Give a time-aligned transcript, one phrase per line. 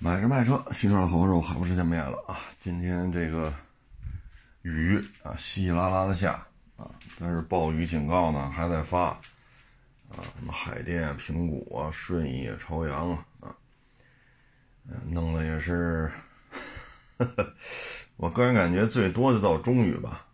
[0.00, 2.36] 买车卖车，新车的好手，好不时见面了啊！
[2.58, 3.54] 今天这个
[4.62, 6.32] 雨啊，稀稀拉拉的下
[6.76, 9.10] 啊，但是暴雨警告呢还在发
[10.10, 13.56] 啊，什么海淀、平谷啊、顺义、朝阳啊啊，
[15.06, 16.12] 弄的也是，
[18.16, 20.26] 我个人感觉最多就到中雨吧，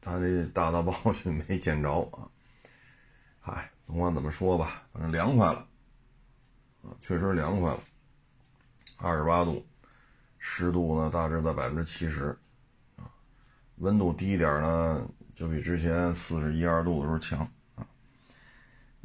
[0.00, 0.92] 他这大到暴
[1.24, 2.26] 雨没见着啊。
[3.40, 5.66] 嗨，甭管怎么说吧，反正凉快了
[6.82, 7.80] 啊，确实凉快了。
[9.02, 9.66] 二十八度，
[10.38, 12.36] 湿度呢大致在百分之七十，
[12.96, 13.08] 啊，
[13.76, 17.40] 温度低一点呢，就比之前四十一二度的时候强
[17.76, 17.86] 啊。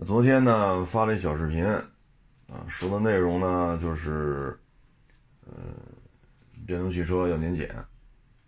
[0.05, 4.60] 昨天呢发了一小视频，啊，说的内容呢就是，
[5.46, 5.54] 呃，
[6.68, 7.74] 电动汽车要年检，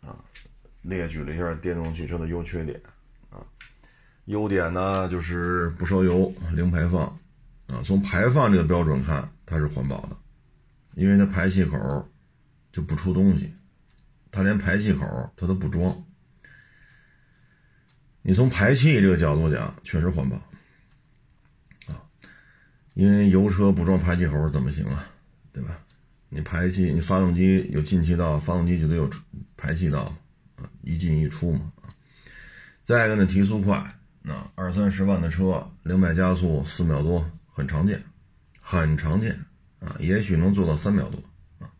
[0.01, 0.19] 啊，
[0.81, 2.77] 列举了一下电动汽车的优缺点，
[3.29, 3.39] 啊，
[4.25, 7.03] 优点呢就是不烧油、零排放，
[7.67, 10.17] 啊，从排放这个标准看，它是环保的。
[10.97, 12.09] 因为它排气口
[12.71, 13.53] 就不出东西，
[14.31, 15.05] 它连排气口
[15.37, 16.03] 它都不装。
[18.23, 20.35] 你从排气这个角度讲，确实环保
[21.85, 22.01] 啊。
[22.95, 25.07] 因为油车不装排气口怎么行啊？
[25.53, 25.79] 对吧？
[26.29, 29.07] 你排气，你发动机有进气道，发动机就得有
[29.55, 30.01] 排气道
[30.55, 31.93] 啊，一进一出嘛啊。
[32.83, 38.03] 再一个呢，提速快，那二三十万的车，零百加速四秒多，很常见，
[38.59, 39.39] 很常见。
[39.79, 41.21] 啊，也许能做到三秒多
[41.59, 41.71] 啊。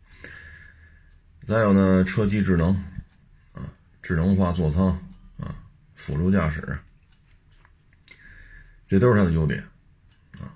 [1.44, 2.74] 再有呢，车机智能
[3.52, 4.86] 啊，智能化座舱
[5.38, 5.54] 啊，
[5.94, 6.78] 辅助驾驶，
[8.86, 9.64] 这都是它的优点
[10.38, 10.54] 啊。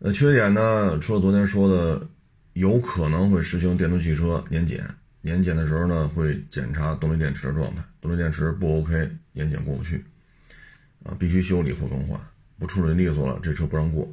[0.00, 2.08] 呃，缺点呢，除了昨天说的，
[2.52, 4.86] 有可能会实行电动汽车年检，
[5.20, 10.04] 年检的时候呢，会检查动力电池的状态，动力电池不 OK，年检过不去
[11.04, 12.20] 啊，必须修理或更换，
[12.58, 14.12] 不处理利索了，这车不让过。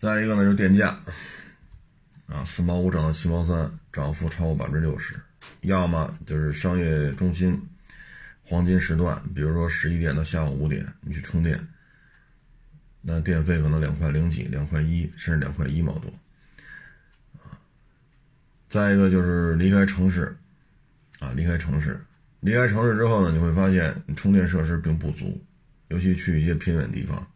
[0.00, 0.98] 再一个呢，就是电价，
[2.26, 5.14] 啊，四毛五涨到七毛三，涨幅超过百分之六十。
[5.60, 7.60] 要么就是商业中心
[8.42, 11.68] 黄金时段，比如说十一点到下午五点，你去充电，
[13.02, 16.10] 那电费可能两块零几、两块一，甚至两块一毛多。
[17.42, 17.60] 啊，
[18.70, 20.34] 再一个就是离开城市，
[21.18, 22.02] 啊，离开城市，
[22.40, 25.44] 离开城市之后呢，你会发现充电设施并不足，
[25.88, 27.30] 尤其去一些偏远地方。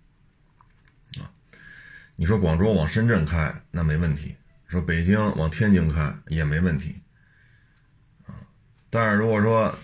[2.17, 4.37] 你说广州往深圳开那没问题，
[4.69, 6.95] 说北京往天津开也没问题，
[8.25, 8.39] 啊，
[8.89, 9.77] 但是如果说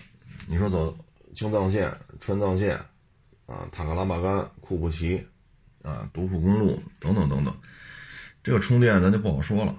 [0.47, 0.97] 你说走
[1.35, 2.77] 青藏线、川藏线，
[3.47, 5.27] 啊，塔克拉玛干、库布齐，
[5.81, 7.53] 啊，独库公路等等等等，
[8.41, 9.75] 这个充电咱就不好说了，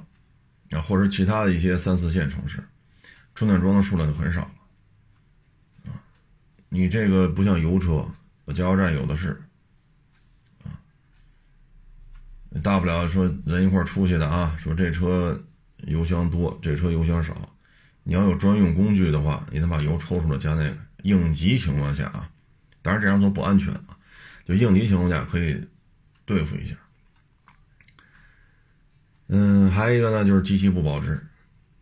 [0.73, 2.63] 啊，或者其他的一些三四线城市，
[3.35, 6.05] 充电桩的数量就很少了，啊，
[6.69, 8.07] 你这个不像油车，
[8.55, 9.43] 加油站有的是。
[12.61, 15.43] 大不了说人一块出去的啊，说这车
[15.87, 17.49] 油箱多，这车油箱少。
[18.05, 20.77] 你要有专用工具的话，你得把油抽出来加那个。
[21.03, 22.31] 应急情况下啊，
[22.81, 23.99] 当然这样做不安全啊，
[24.47, 25.61] 就应急情况下可以
[26.25, 26.77] 对付一下。
[29.27, 31.21] 嗯，还有一个呢，就是机器不保值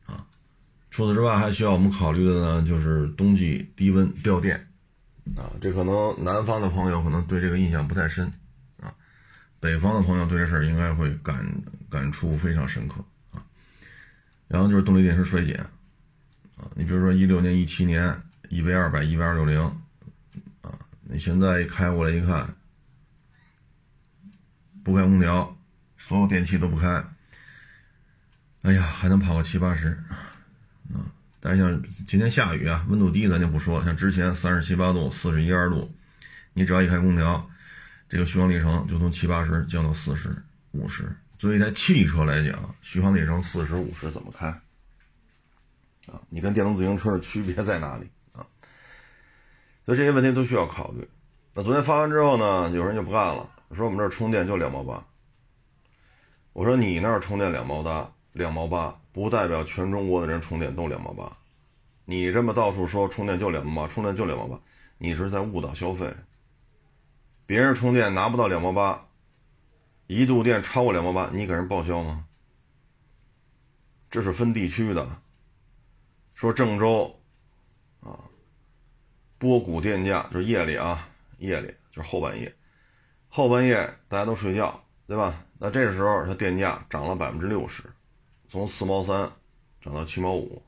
[0.07, 0.25] 啊。
[0.89, 4.57] 除此之外，还需要我们考虑的呢，就是冬季低温掉电
[5.37, 5.53] 啊。
[5.61, 8.33] 这可能南方的朋友可能对这个印象不太深。
[9.61, 11.47] 北方的朋友对这事儿应该会感
[11.91, 13.45] 感触非常深刻啊，
[14.49, 15.55] 然后就是动力电池衰减
[16.57, 19.61] 啊，你比如说一六年、一七年一 V 二百、一 V 二六零
[20.63, 20.73] 啊，
[21.03, 22.55] 你现在一开过来一看，
[24.83, 25.55] 不开空调，
[25.99, 27.05] 所有电器都不开，
[28.63, 29.89] 哎呀，还能跑个七八十
[30.95, 35.95] 啊，但是像今天下雨啊，温度低咱就不说了，像之前三十七八度、四十一二度，
[36.55, 37.47] 你只要一开空调。
[38.11, 40.35] 这个续航里程就从七八十降到四十
[40.73, 44.49] 五十，作为一台汽车来讲，续航里程四十五十怎么开？
[46.09, 48.43] 啊，你跟电动自行车的区别在哪里啊？
[49.87, 51.09] 所以这些问题都需要考虑。
[51.55, 55.07] 那昨天发完之后呢，有人就不干了，说我们这儿充电就两毛八。
[56.53, 61.37] 我说你那儿充电两毛八，两毛八不代表全中国的人充电都两毛八。
[62.07, 64.59] 你这么到处说充电就两毛八，充电就两毛八，
[64.99, 66.13] 你是在误导消费。
[67.51, 69.09] 别人充电拿不到两毛八，
[70.07, 72.25] 一度电超过两毛八，你给人报销吗？
[74.09, 75.21] 这是分地区的。
[76.33, 77.21] 说郑州，
[77.99, 78.23] 啊，
[79.37, 81.09] 波谷电价就是夜里啊，
[81.39, 82.55] 夜里就是后半夜，
[83.29, 85.45] 后半夜大家都睡觉，对吧？
[85.59, 87.83] 那这个时候它电价涨了百分之六十，
[88.49, 89.29] 从四毛三
[89.81, 90.63] 涨到七毛五，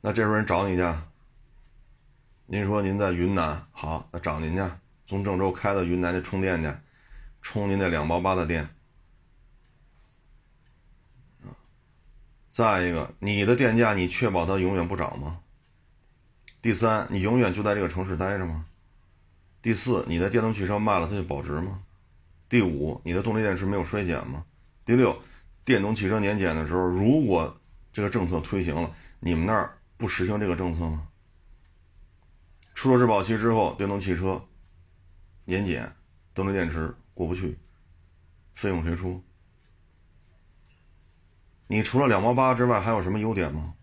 [0.00, 0.82] 那这时候人找你去。
[2.52, 4.62] 您说您在云南好，那找您去，
[5.06, 6.70] 从郑州开到云南去充电去，
[7.40, 8.68] 充您那两毛八的电，
[12.52, 15.40] 再一个，你的电价你确保它永远不涨吗？
[16.60, 18.66] 第三，你永远就在这个城市待着吗？
[19.62, 21.82] 第四，你的电动汽车卖了它就保值吗？
[22.50, 24.44] 第五，你的动力电池没有衰减吗？
[24.84, 25.18] 第六，
[25.64, 27.58] 电动汽车年检的时候，如果
[27.94, 31.08] 这个政策推行了，你们那儿不实行这个政策吗？
[32.74, 34.42] 出了质保期之后，电动汽车
[35.44, 35.94] 年检，
[36.34, 37.58] 动力电池过不去，
[38.54, 39.22] 费用谁出？
[41.66, 43.74] 你除了两毛八之外，还有什么优点吗？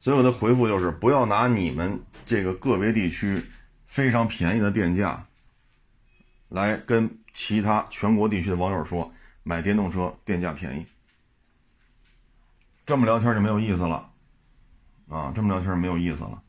[0.00, 3.42] 所以我的回复就是：不要拿你们这个个别地区
[3.86, 5.26] 非常便宜的电价，
[6.48, 9.12] 来跟其他全国地区的网友说
[9.42, 10.86] 买电动车电价便宜。
[12.86, 14.09] 这么聊天就没有意思了，
[15.10, 16.40] 啊，这么聊天没有意思了，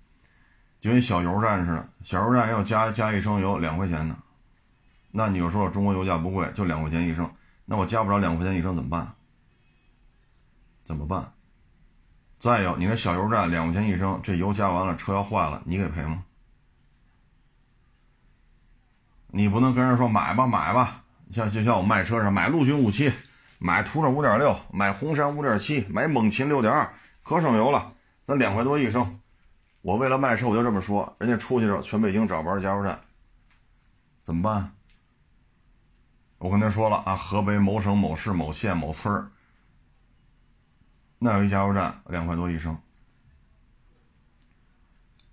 [0.79, 4.15] 就跟小油站似的，小油站要加加一升油两块钱呢，
[5.11, 7.29] 那你就说中国油价不贵，就两块钱一升。
[7.65, 9.13] 那我加不着两块钱一升怎么办？
[10.83, 11.33] 怎么办？
[12.37, 16.23] 再有，你那小油站两块钱一升，这油加完了，车要坏了，你给赔吗？
[19.27, 23.11] 你不能跟人说买吧买吧，像就像我卖车上买陆巡五七，
[23.59, 26.93] 买途胜五点六，买红山五点七，买猛禽六点二，
[27.23, 27.93] 可省油了，
[28.31, 29.19] 那两块多一升。
[29.81, 33.01] 我为了卖车，我就这么说，人家出去了，全北京找不着加油站，
[34.23, 34.71] 怎么办？
[36.37, 39.29] 我跟他说了啊，河北某省某市某县某村，
[41.19, 42.77] 那有一加油站，两块多一升。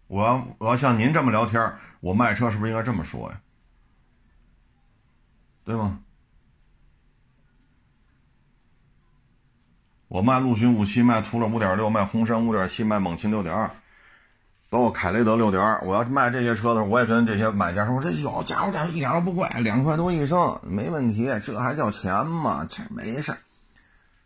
[0.09, 3.41] 我要我要像您这么聊天，我卖车是不是应该这么说呀？
[5.65, 6.00] 对吗？
[10.08, 13.70] 我卖陆巡五七，卖途乐五点六，卖红山五点七，卖猛禽六点二。
[14.70, 22.66] 包括凯雷德六点二，我要是卖这些车的时候，我也跟这些买家说：“这有加油站一点都不贵，两块多一升，没问题，这还叫钱吗？
[22.69, 23.34] 这没事。”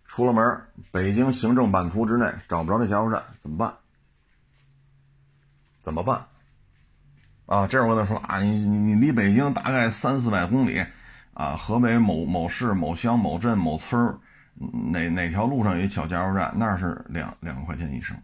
[0.06, 3.74] 出了门，北京行政版图之内找不着这加油站，怎么办？
[5.80, 6.26] 怎么办？
[7.46, 10.84] 啊，这样我跟他说啊，你你你离北京大概三四百公里，
[11.34, 14.18] 啊，河北某某市某乡某镇某村
[14.54, 18.16] 哪哪条路上有一小加油站，那是两两块钱一升。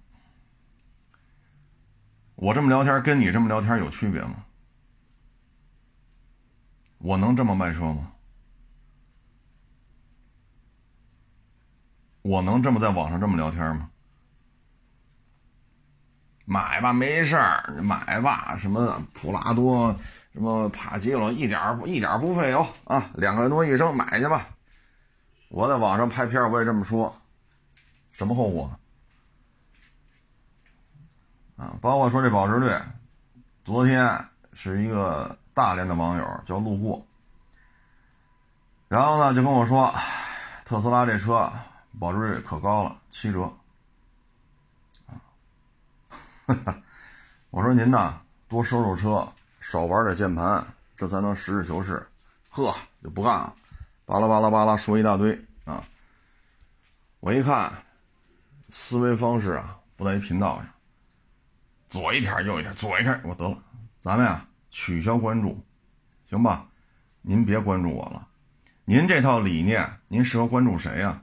[2.34, 4.44] 我这么聊天跟你这么聊天有区别吗？
[6.98, 8.12] 我能这么卖车吗？
[12.22, 13.90] 我能这么在网上这么聊天吗？
[16.44, 19.94] 买吧，没事儿，买吧，什么普拉多，
[20.32, 24.48] 什么帕杰罗，一点一点不费油啊，两块多一升，买去吧。
[25.48, 27.14] 我在网上拍片我也这么说，
[28.12, 28.70] 什么后果？
[31.56, 32.72] 啊，包括说这保值率，
[33.64, 37.04] 昨天是一个大连的网友叫路过，
[38.88, 39.92] 然后呢就跟我说，
[40.64, 41.50] 特斯拉这车
[41.98, 43.52] 保值率可高了，七折。
[45.06, 45.18] 啊，
[47.50, 49.26] 我说您呐多收收车，
[49.60, 50.64] 少玩点键盘，
[50.96, 52.06] 这才能实事求是。
[52.50, 52.72] 呵，
[53.02, 53.54] 就不干了，
[54.08, 55.84] 巴拉巴拉巴拉说一大堆啊。
[57.20, 57.70] 我一看，
[58.70, 60.68] 思维方式啊不在一频道上。
[61.90, 63.62] 左一天右一天，左一天，我得了，
[64.00, 65.62] 咱们呀取消关注，
[66.24, 66.70] 行吧？
[67.20, 68.26] 您别关注我了，
[68.86, 71.22] 您这套理念，您适合关注谁呀？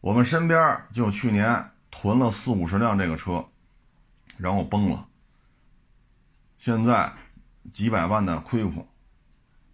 [0.00, 3.44] 我们身边就去年囤了四五十辆这个车，
[4.38, 5.08] 然后崩了，
[6.58, 7.12] 现在
[7.72, 8.86] 几百万的亏空，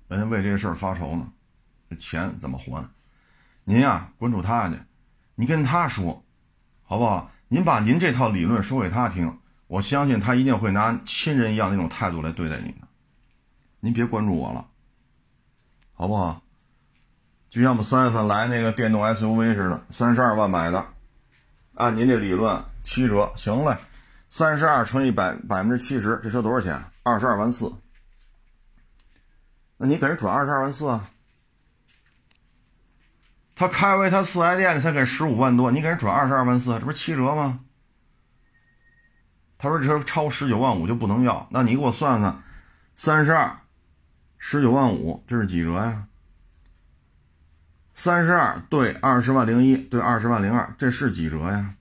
[0.09, 1.31] 人家为这事儿发愁呢，
[1.89, 2.89] 这钱怎么还？
[3.65, 4.77] 您呀关注他去，
[5.35, 6.25] 你跟他说，
[6.85, 7.31] 好不好？
[7.49, 9.39] 您把您这套理论说给他听。
[9.69, 12.87] 我相信他一定会拿亲人一样那种态度来对待你的，
[13.81, 14.69] 您别关注我了，
[15.93, 16.43] 好不好？
[17.51, 20.87] 就像我们三月份来那个电动 SUV 似的，三十二万买的，
[21.75, 23.77] 按您这理论七折，行嘞，
[24.31, 26.85] 三十二乘以百百分之七十，这车多少钱？
[27.03, 27.73] 二十二万四。
[29.79, 31.11] 那你给人转二十二万四啊？
[33.57, 37.61] 他开回他四 S 店才给十五万多，你给人转二十二万四，这不是七折吗？
[39.57, 42.43] 他说：“这车超十九万五就不能要。”那你给我算算，
[42.95, 43.61] 三十二，
[44.37, 46.07] 十九万五，这是几折呀？
[47.95, 51.77] 三十二对二十万零一对二十万零二，这是几折呀？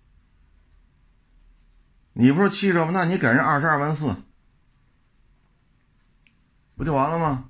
[2.14, 2.92] 你不是七折吗？
[2.94, 4.16] 那你给人二十二万四，
[6.78, 7.50] 不就完了吗？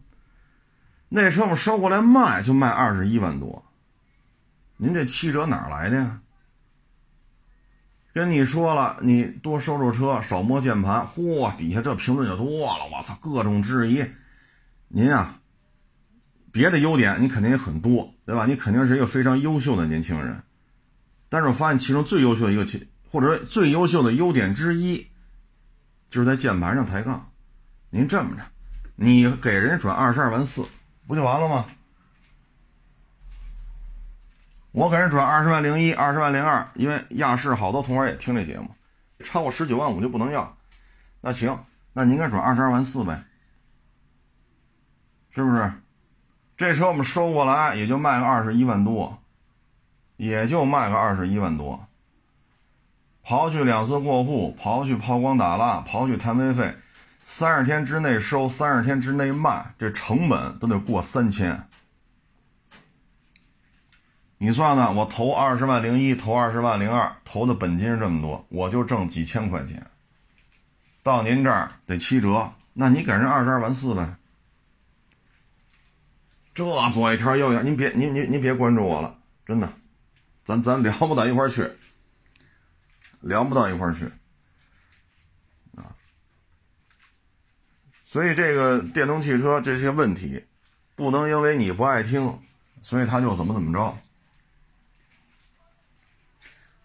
[1.10, 3.65] 那车我们收过来卖就卖二十一万多，
[4.78, 6.22] 您这七折哪来的呀？
[8.14, 11.06] 跟你说了，你多收收车，少摸键盘。
[11.06, 12.46] 嚯，底下这评论就多
[12.78, 14.06] 了，我操，各种质疑。
[14.88, 15.42] 您啊，
[16.52, 18.46] 别的优点你肯定也很多，对吧？
[18.46, 20.42] 你肯定是一个非常优秀的年轻人，
[21.28, 22.66] 但是我发现其中最优秀的一个
[23.10, 25.08] 或者说最优秀的优点之一，
[26.10, 27.32] 就是在键盘上抬杠。
[27.90, 28.44] 您这么着，
[28.96, 30.66] 你给人家转二十二万四，
[31.08, 31.66] 不就完了吗？
[34.76, 38.70] 我给人转二十万零一、二十万零二，因为亚视好多同行也听这节目，
[39.24, 40.58] 超过十九万五就不能要。
[41.22, 41.58] 那行，
[41.94, 43.24] 那您该转二十二万四呗，
[45.30, 45.72] 是不是？
[46.58, 49.18] 这车我们收过来也就卖个二十一万多，
[50.18, 51.88] 也就卖个二十一万多。
[53.26, 56.76] 刨去两次过户，刨去抛光打蜡，刨去摊位费，
[57.24, 61.66] 三十天之内收，三十天之内卖，这成本都得过三千。
[64.38, 69.88] 你算算，我投二十万零一，投二十万零二，投的本金是这么多，我就挣几千块钱。
[71.04, 74.16] 到您这儿得七折，那你给人二十二万四呗。
[76.54, 79.70] 这左一条右一条，您别您您您别关注我了，真的，
[80.44, 81.70] 咱咱聊不到一块去，
[83.22, 84.06] 聊不到一块去
[85.76, 85.96] 啊。
[88.04, 90.44] 所以这个电动汽车这些问题，
[90.96, 92.40] 不能因为你不爱听，
[92.82, 93.98] 所以他就怎么怎么着。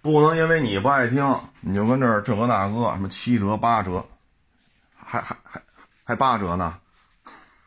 [0.02, 4.06] 不能因为你不爱听，你就跟这儿这个那个什么七折八折，
[4.94, 5.62] 还还还
[6.04, 6.80] 还八折呢？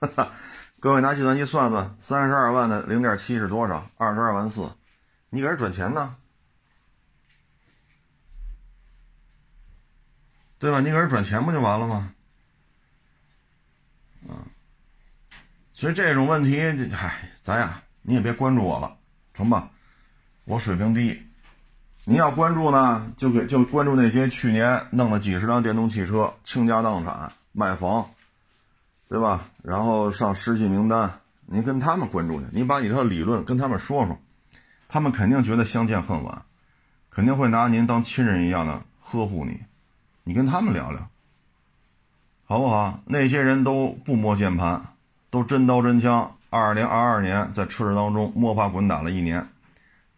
[0.80, 3.88] 各位拿计算机算算，三十二万的零点七是多少？
[3.98, 4.70] 二十二万四，
[5.30, 6.18] 你给人转钱呢？
[10.58, 10.80] 对吧？
[10.80, 12.14] 你给人转钱不就完了吗？
[14.28, 14.48] 啊，
[15.72, 16.60] 所以这种问题，
[16.90, 18.98] 嗨，咱呀，你也别关注我了，
[19.34, 19.70] 成吧？
[20.46, 21.23] 我水平低。
[22.06, 28.10] 您要关注呢，就给就关注那些去年弄了几十辆电动汽车倾家荡产卖房，
[29.08, 29.46] 对吧？
[29.62, 31.10] 然后上失信名单，
[31.46, 34.20] 您跟他们关注去，您把你这理论跟他们说说，
[34.90, 36.42] 他们肯定觉得相见恨晚，
[37.10, 39.62] 肯定会拿您当亲人一样的呵护你，
[40.26, 41.08] 你跟他们聊聊，
[42.44, 43.00] 好不好？
[43.06, 44.90] 那些人都不摸键盘，
[45.30, 49.48] 都真刀真枪，二零二二年在车市当中摸爬滚打了一年，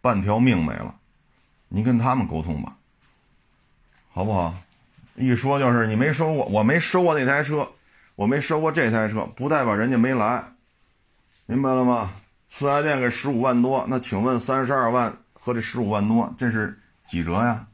[0.00, 0.92] 半条命没了。
[1.68, 2.76] 你跟他们沟通吧，
[4.12, 4.54] 好不好？
[5.16, 7.68] 一说就是你没收过，我没收过那台车，
[8.14, 10.44] 我没收过这台车，不代表人家没来，
[11.46, 12.12] 明白了吗？
[12.48, 17.66] 四 S 店给十五万多，那请问三十二万和这十五万多，这是几折呀？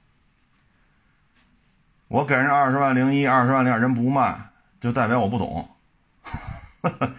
[2.08, 4.38] 我给人二十万零一，二十万零二，人不卖，
[4.80, 5.68] 就代表我不懂。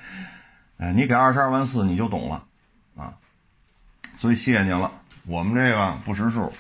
[0.78, 2.46] 哎，你给二十二万四，你就懂了
[2.96, 3.14] 啊！
[4.18, 4.92] 所以谢谢您了，
[5.26, 6.52] 我们这个不识数。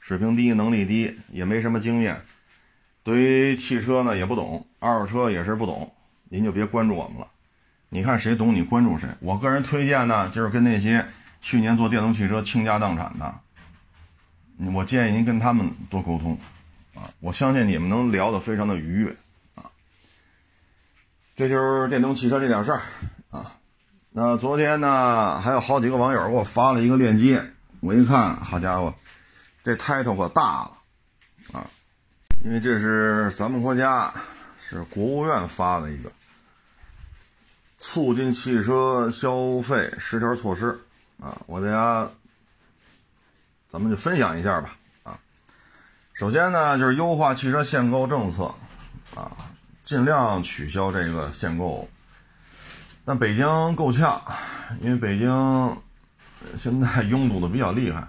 [0.00, 2.20] 水平低，能力低，也没什么经验，
[3.04, 5.94] 对于汽车呢也不懂，二手车也是不懂，
[6.28, 7.28] 您就别关注我们了。
[7.88, 9.08] 你看谁懂，你关注谁。
[9.20, 11.06] 我个人推荐呢，就是跟那些
[11.40, 13.32] 去年做电动汽车倾家荡产的，
[14.72, 16.36] 我建议您跟他们多沟通
[16.96, 19.16] 啊，我相信你们能聊得非常的愉悦
[19.54, 19.70] 啊。
[21.36, 22.80] 这就是电动汽车这点事儿
[23.30, 23.54] 啊。
[24.10, 27.44] 那昨天呢，还有好几个网友给我发了一个链接，
[27.82, 28.94] 我一看，好家伙！
[29.64, 30.78] 这 title 可大了
[31.52, 31.66] 啊！
[32.44, 34.14] 因为这是咱们国家
[34.60, 36.12] 是国务院发的一个
[37.80, 40.80] 促进汽车消费十条措施
[41.20, 42.08] 啊，我大家
[43.68, 45.18] 咱们就分享一下吧啊。
[46.12, 48.54] 首先呢，就是优化汽车限购政策
[49.16, 49.36] 啊，
[49.82, 51.90] 尽量取消这个限购。
[53.04, 54.22] 但北京够呛，
[54.80, 55.82] 因为北京
[56.56, 58.00] 现在 拥堵的比较厉害。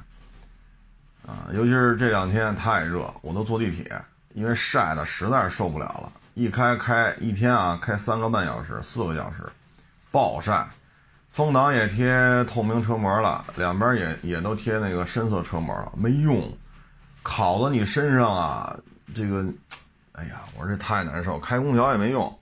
[1.25, 3.89] 啊，尤其是这两天太热，我都坐地铁，
[4.33, 6.11] 因为晒的实在是受不了了。
[6.33, 9.43] 一开开一天啊，开三个半小时、四个小时，
[10.11, 10.67] 暴晒。
[11.29, 16.55] 风挡也贴透明车膜了，两边也也都贴那个深色车膜了，没用，
[17.23, 18.77] 烤到你身上啊，
[19.15, 19.43] 这个，
[20.11, 22.39] 哎呀，我这太难受，开空调也没用，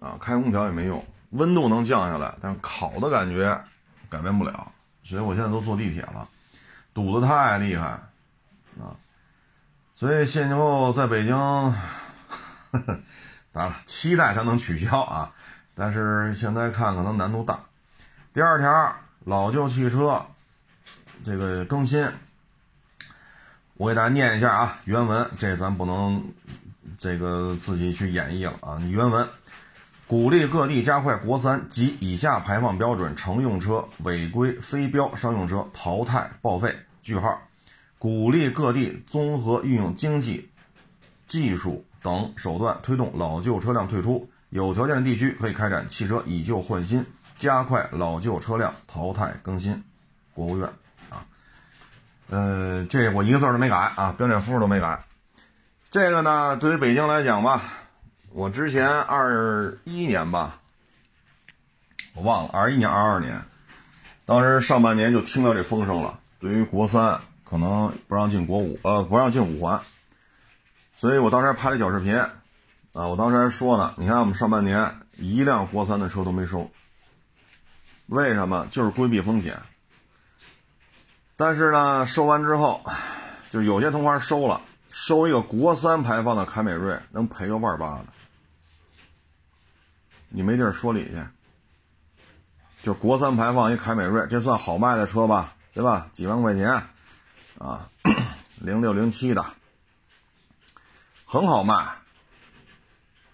[0.00, 3.58] 啊，开空调也没用，温度能降下来，但烤的感觉
[4.16, 4.72] 改变不了，
[5.04, 6.26] 所以我现在都坐地铁了。
[6.94, 7.88] 堵得太厉害，
[8.80, 8.96] 啊，
[9.94, 11.34] 所以限购在北京，
[13.52, 15.30] 当然了，期待它能取消啊，
[15.74, 17.60] 但是现在看可能难度大。
[18.32, 20.24] 第二条，老旧汽车
[21.22, 22.10] 这个更新，
[23.74, 26.32] 我给大家念一下啊，原文，这咱不能
[26.98, 29.28] 这个自己去演绎了啊，原文。
[30.08, 36.72] 鼓励各地加快国三及以下排放标准乘用车违规非标商用车淘汰报废。
[37.02, 37.40] 句号，
[37.98, 40.48] 鼓励各地综合运用经济、
[41.26, 47.04] 技术等手段推动老旧车辆退出，有条件的地区可以开展汽车以旧换新，
[47.36, 49.82] 加快老旧车辆淘汰更新。
[50.32, 50.68] 国务院
[51.10, 51.26] 啊，
[52.28, 55.04] 呃，这我一个字都没改啊，标点符号都没改。
[55.90, 57.62] 这个呢，对于北京来讲吧，
[58.36, 60.60] 我之前二一年吧，
[62.12, 63.42] 我忘了，二一年、二二年，
[64.26, 66.20] 当时上半年就听到这风声了。
[66.38, 69.80] 对于国三可能不让进国五，呃，不让进五环，
[70.96, 72.14] 所以我当时还拍了小视频，
[72.92, 76.70] 啊，我当时还说呢，你看我们上半年一辆国三的车都没收，
[78.08, 78.66] 为什么？
[78.70, 79.58] 就是规避风险。
[81.36, 82.84] 但是呢，收完之后，
[83.48, 88.04] 就有些同行收了，收一个国三排放的凯美瑞，能赔个万八的，
[90.36, 91.16] 你没地儿说理去。
[92.82, 95.54] 就国三排放一凯美瑞，这算好卖的车吧？
[95.72, 96.10] 对吧？
[96.12, 96.70] 几万块钱，
[97.56, 97.88] 啊，
[98.58, 99.42] 零六零七的，
[101.24, 101.86] 很好卖。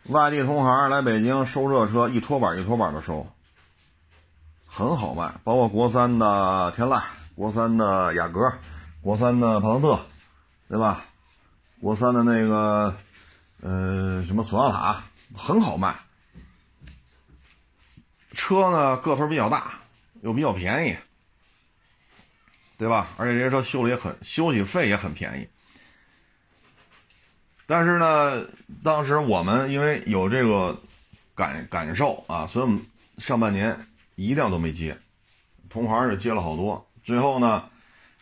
[0.05, 3.27] 外地同行来北京收这车，一拖板一拖板的收，
[4.65, 5.35] 很好卖。
[5.43, 7.03] 包括国三的天籁。
[7.35, 8.53] 国三的雅阁，
[9.01, 9.99] 国三的帕萨特，
[10.69, 11.03] 对吧？
[11.81, 12.95] 国三的那个，
[13.61, 15.03] 呃，什么索纳塔，
[15.35, 15.97] 很好卖。
[18.33, 19.75] 车呢个头比较大，
[20.23, 20.97] 又比较便宜，
[22.79, 23.09] 对吧？
[23.17, 25.49] 而且这些车修的也很，修理费也很便宜。
[27.67, 28.45] 但是呢，
[28.83, 30.81] 当时我们因为有这个
[31.35, 32.85] 感感受啊，所以我们
[33.19, 33.79] 上半年
[34.17, 34.99] 一辆都没接，
[35.71, 36.87] 同行也接了好多。
[37.03, 37.69] 最后呢，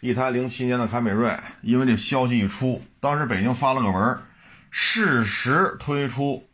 [0.00, 4.18] 一台零七年的凯美瑞，因为这消息一出，当时北京发了个文
[4.70, 6.46] 适时推出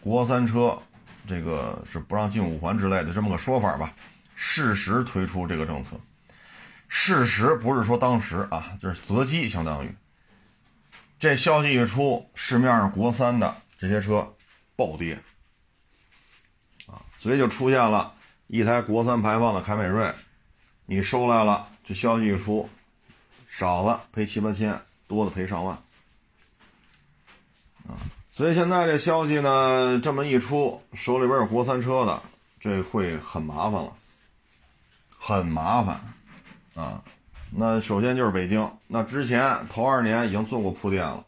[0.00, 0.82] 国三车，
[1.26, 3.92] 这个是不让进五环之类的这么个说法吧。
[4.34, 5.98] 适时推出这个政策，
[6.88, 9.94] 适时不是说当时啊，就是择机，相当于
[11.18, 14.34] 这消息一出，市面上国三的这些车
[14.76, 15.18] 暴跌
[16.86, 18.12] 啊，所以就出现了
[18.46, 20.12] 一台国三排放的凯美瑞。
[20.84, 22.68] 你收来了，这消息一出，
[23.48, 25.74] 少了赔七八千，多的赔上万，
[27.88, 27.96] 啊！
[28.36, 32.22] 所以现在这消息呢，这么一出，手里边有国三车的，
[32.60, 33.90] 这会很麻烦了，
[35.18, 35.98] 很麻烦，
[36.74, 37.02] 啊！
[37.50, 41.24] 那首先就是北京，那之前头二年已经做过铺垫了，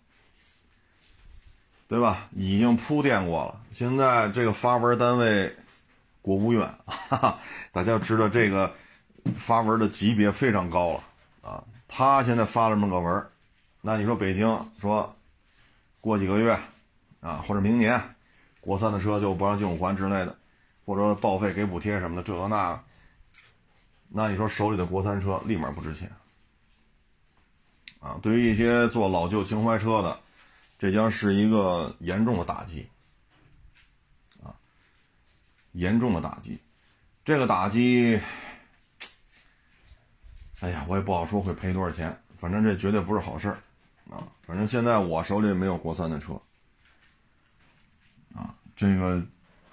[1.89, 2.29] 对吧？
[2.37, 3.59] 已经铺垫过了。
[3.73, 5.57] 现在这个发文单位，
[6.21, 7.39] 国务院， 哈哈，
[7.73, 8.71] 大家知道这个。
[9.37, 11.05] 发文的级别非常高了
[11.41, 11.65] 啊！
[11.87, 13.27] 他现在发了这么个文
[13.81, 15.15] 那你说北京说
[16.01, 16.59] 过几个月
[17.21, 18.01] 啊，或者明年
[18.61, 20.37] 国三的车就不让进五环之类的，
[20.85, 22.83] 或者报废给补贴什么的，这个那，
[24.09, 26.11] 那你说手里的国三车立马不值钱
[28.01, 28.19] 啊！
[28.23, 30.21] 对于一些做老旧情怀车的，
[30.79, 32.89] 这将是一个严重的打击
[34.43, 34.55] 啊！
[35.73, 36.61] 严重的打击，
[37.25, 38.21] 这个打击。
[40.61, 43.59] 哎呀，我也不好说会赔多少钱，反正这绝对不是好事儿，
[44.11, 46.41] 啊，反正现在我手里没有国三的车，
[48.79, 49.21] 这个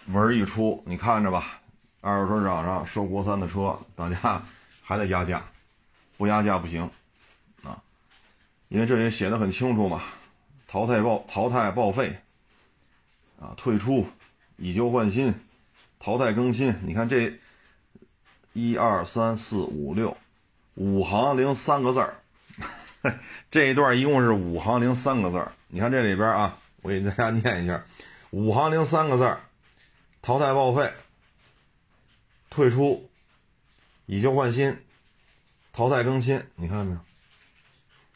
[0.08, 1.62] 文一出，你看着吧，
[2.02, 4.42] 二手车市场上收国三的车，大家
[4.82, 5.46] 还得压价，
[6.18, 6.90] 不压价不行，
[7.64, 7.80] 啊，
[8.68, 10.02] 因为这里写的很清楚嘛，
[10.68, 12.18] 淘汰报淘汰报废，
[13.40, 14.08] 啊，退出，
[14.58, 15.32] 以旧换新，
[16.00, 17.32] 淘汰更新，你看这
[18.54, 20.18] 一二三四五六。
[20.78, 22.16] 五行零三个字儿，
[23.52, 25.54] 这一段一共是五行零三个字儿。
[25.70, 27.82] 你看这里边啊，我给大家念一下：
[28.36, 29.40] 五行零三个字儿，
[30.22, 30.92] 淘汰报废、
[32.50, 33.10] 退出、
[34.08, 34.78] 以旧换新、
[35.72, 36.46] 淘汰更新。
[36.56, 37.00] 你看到没有？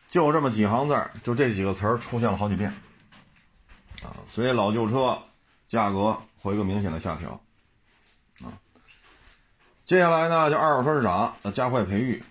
[0.10, 2.69] 就这么几行字儿，就这几个词儿出现了好几遍
[4.03, 4.12] 啊！
[4.29, 5.17] 所以老旧车
[5.69, 7.41] 价格会一个明显的下调
[8.41, 8.51] 啊。
[9.86, 12.21] 接下来呢，就二手车市场要加快培育。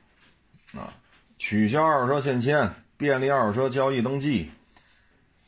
[0.75, 0.93] 啊，
[1.39, 4.51] 取消二手车限迁，便利二手车交易登记，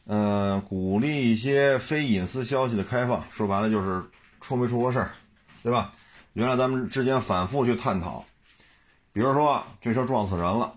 [0.07, 3.25] 嗯，鼓励一些非隐私消息的开放。
[3.31, 4.03] 说白了就是
[4.41, 5.11] 出没出过事儿，
[5.63, 5.93] 对吧？
[6.33, 8.25] 原来咱们之间反复去探讨，
[9.13, 10.73] 比如说这车撞死人了，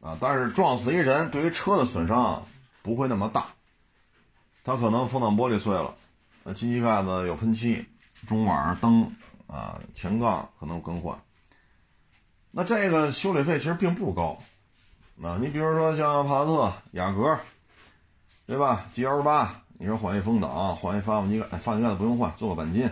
[0.00, 2.46] 啊，但是撞死一人对于车的损伤
[2.82, 3.46] 不会那么大，
[4.62, 5.94] 它可能风挡玻璃碎了，
[6.44, 7.86] 呃，机器盖子有喷漆，
[8.28, 9.10] 中网灯
[9.46, 11.18] 啊，前杠可能更换。
[12.50, 14.38] 那这个修理费其实并不高，
[15.22, 17.38] 啊，你比如说像帕萨特、雅阁，
[18.50, 22.90] 对吧？G L 八，你说换一风挡，换一发动机盖，发动机盖子不用换，做个钣金，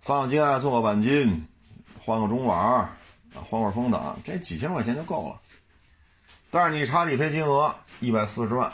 [0.00, 1.46] 发动机盖做个钣金，
[2.02, 2.96] 换个中网，啊，
[3.34, 5.38] 换块风挡，这几千块钱就够了。
[6.50, 8.70] 但是你查理赔金额一百四十万，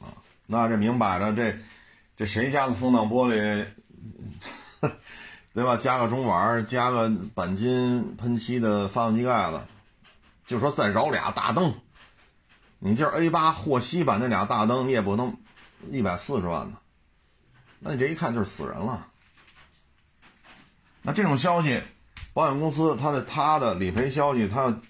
[0.00, 0.10] 啊，
[0.46, 1.56] 那这明摆着这
[2.16, 3.66] 这谁家的风挡玻璃？
[5.54, 5.76] 对吧？
[5.76, 9.60] 加个中网，加个钣金喷漆的发动机盖子，
[10.44, 11.72] 就说再找俩大灯，
[12.78, 15.36] 你就是 A 八霍希版那俩大灯，你也不能
[15.90, 16.78] 一百四十万呢，
[17.80, 19.08] 那你这一看就是死人了。
[21.02, 21.82] 那这种消息，
[22.32, 24.80] 保险公司它的它的理赔消息，它要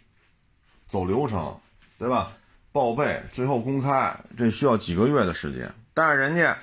[0.87, 1.59] 走流程，
[1.98, 2.33] 对吧？
[2.72, 5.72] 报备，最后公开，这需要几个月的时间。
[5.94, 6.57] 但是人家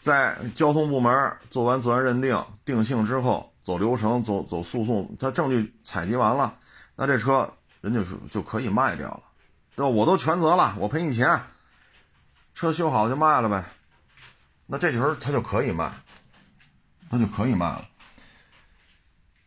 [0.00, 6.56] 在交通部门做完责任认定、定性之后，走流程、走走诉讼，他证据采集完了，
[6.96, 9.22] 那这车人家就就可以卖掉了，
[9.74, 9.88] 对吧？
[9.88, 11.40] 我都全责了，我赔你钱，
[12.54, 13.64] 车修好就卖了呗。
[14.66, 15.90] 那这时候他就可以卖，
[17.10, 17.88] 他就可以卖了。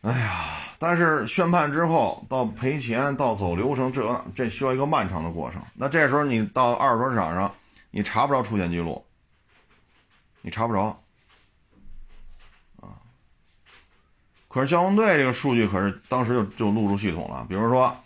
[0.02, 0.44] 哎呀，
[0.78, 5.60] 但是宣判之后到赔钱到走流程，这这需要一个漫长的过程。
[5.74, 7.52] 那这时候你到二手车市场上，
[7.90, 9.04] 你查不着出险记录，
[10.42, 11.02] 你查不着
[12.80, 13.02] 啊。
[14.48, 17.96] 可是消防队这个数据可是当时就就录入系统了，比如说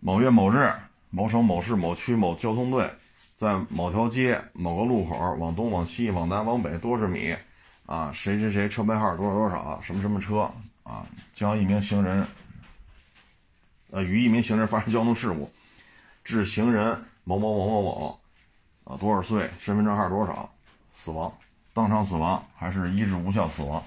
[0.00, 0.70] 某月某日
[1.10, 2.90] 某省某市某区某交通队
[3.36, 7.36] 在某条街某个路口往东往西往南往北多少米
[7.86, 8.10] 啊？
[8.12, 10.50] 谁谁谁车牌号多少多少什么什么车。
[10.82, 12.26] 啊，将一名行人，
[13.90, 15.48] 呃，与一名行人发生交通事故，
[16.24, 18.20] 致行人某某某某某，
[18.84, 20.52] 啊，多少岁，身份证号多少，
[20.90, 21.32] 死亡，
[21.74, 23.80] 当场死亡还是医治无效死亡？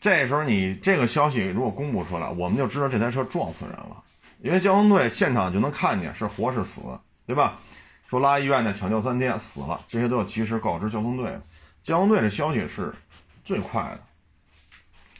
[0.00, 4.02] 这时候你这个消息如果公布出来，我们就知道这台车撞死人了，
[4.44, 6.82] 因为交通队现场就能看见是活是死，
[7.26, 7.58] 对吧？
[8.06, 11.40] 说拉医院的抢救三天死了，这些都要及时告知交通队，
[11.82, 12.94] 交通队的消息是
[13.42, 14.00] 最快的。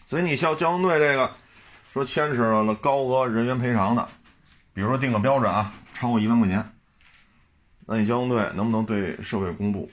[0.05, 1.35] 所以你像交通队这个，
[1.91, 4.07] 说牵扯了高额人员赔偿的，
[4.75, 6.73] 比如说定个标准啊，超过一万块钱，
[7.87, 9.91] 那你交通队能不能对社会公布？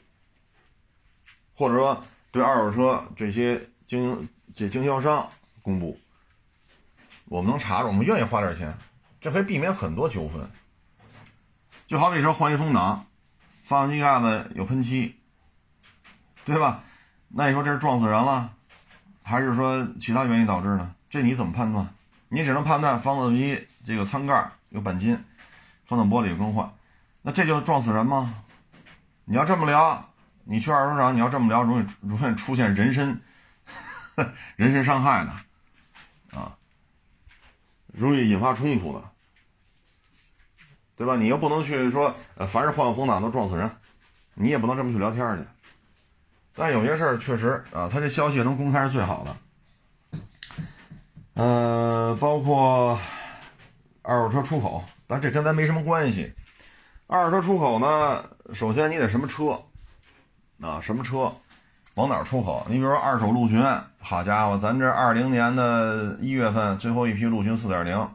[1.56, 5.26] 或者说对二手车这些经这经销商
[5.62, 5.98] 公布？
[7.30, 8.78] 我们能查着，我们愿意花点钱，
[9.21, 10.49] 这可以避免很多纠纷。
[11.88, 13.05] 就好比说换一风挡，
[13.63, 15.15] 发动机盖子有喷漆，
[16.43, 16.84] 对吧？
[17.29, 18.53] 那你说这是撞死人了？
[19.23, 20.93] 还是说其他原因导致的？
[21.10, 21.88] 这你怎么判断？
[22.29, 25.21] 你只能判断发动机这个舱盖有钣金，
[25.86, 26.73] 风挡玻璃有更换，
[27.21, 28.43] 那这就是撞死人吗？
[29.25, 30.10] 你要这么聊，
[30.45, 33.21] 你去二手车厂，你要这么聊，容易容易出现人身
[34.55, 36.57] 人身伤害的啊，
[37.88, 39.11] 容易引发冲突的，
[41.02, 41.16] 对吧？
[41.18, 43.68] 你又不能去说，呃，凡是换个风挡都撞死人，
[44.36, 45.44] 你也不能这么去聊天去。
[46.54, 50.22] 但有些事儿确实啊，他这消息能公开是最好的。
[51.34, 53.00] 呃，包括
[54.04, 56.32] 二手车出口，但这跟咱没什么关系。
[57.08, 59.60] 二手车出口呢，首先你得什么车
[60.62, 60.80] 啊？
[60.82, 61.34] 什么车
[61.96, 62.64] 往哪出口？
[62.70, 63.60] 你比如说二手陆巡，
[64.00, 68.08] 好家伙，咱这二零年的一月份最后一批陆巡四点零，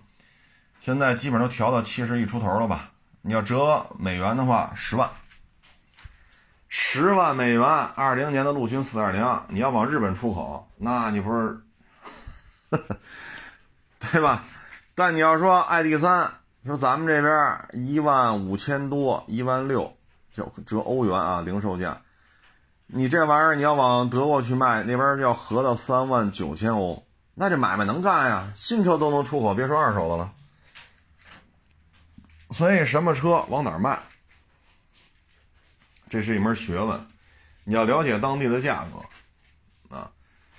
[0.86, 2.92] 现在基本都调到七十亿出头了吧？
[3.22, 5.10] 你要折美元的话，十万。
[6.68, 7.60] 十万美元，
[7.96, 11.60] 二零年的陆巡四点零，你要往日本出口，那你不是，
[13.98, 14.44] 对吧？
[14.94, 19.92] 但你要说 ID 三，说咱们这边一万五千多，一万六，
[20.32, 22.00] 就折欧元啊，零售价。
[22.86, 28.52] 你这玩意儿你要往德国去卖，那边要合到三万九千欧，那这买卖能干呀？
[28.54, 30.30] 新车都能出口，别说二手的了。
[32.50, 33.98] 所以什么车往哪儿卖
[36.08, 37.06] 这是一门学问，
[37.64, 40.10] 你要了解当地的价格啊。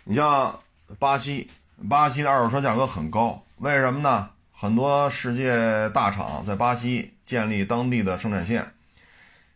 [0.03, 0.59] 你像
[0.99, 1.49] 巴西，
[1.89, 4.29] 巴西的二手车价格很高，为什么呢？
[4.51, 8.73] 很多世界大厂在巴西建立当地的生产线，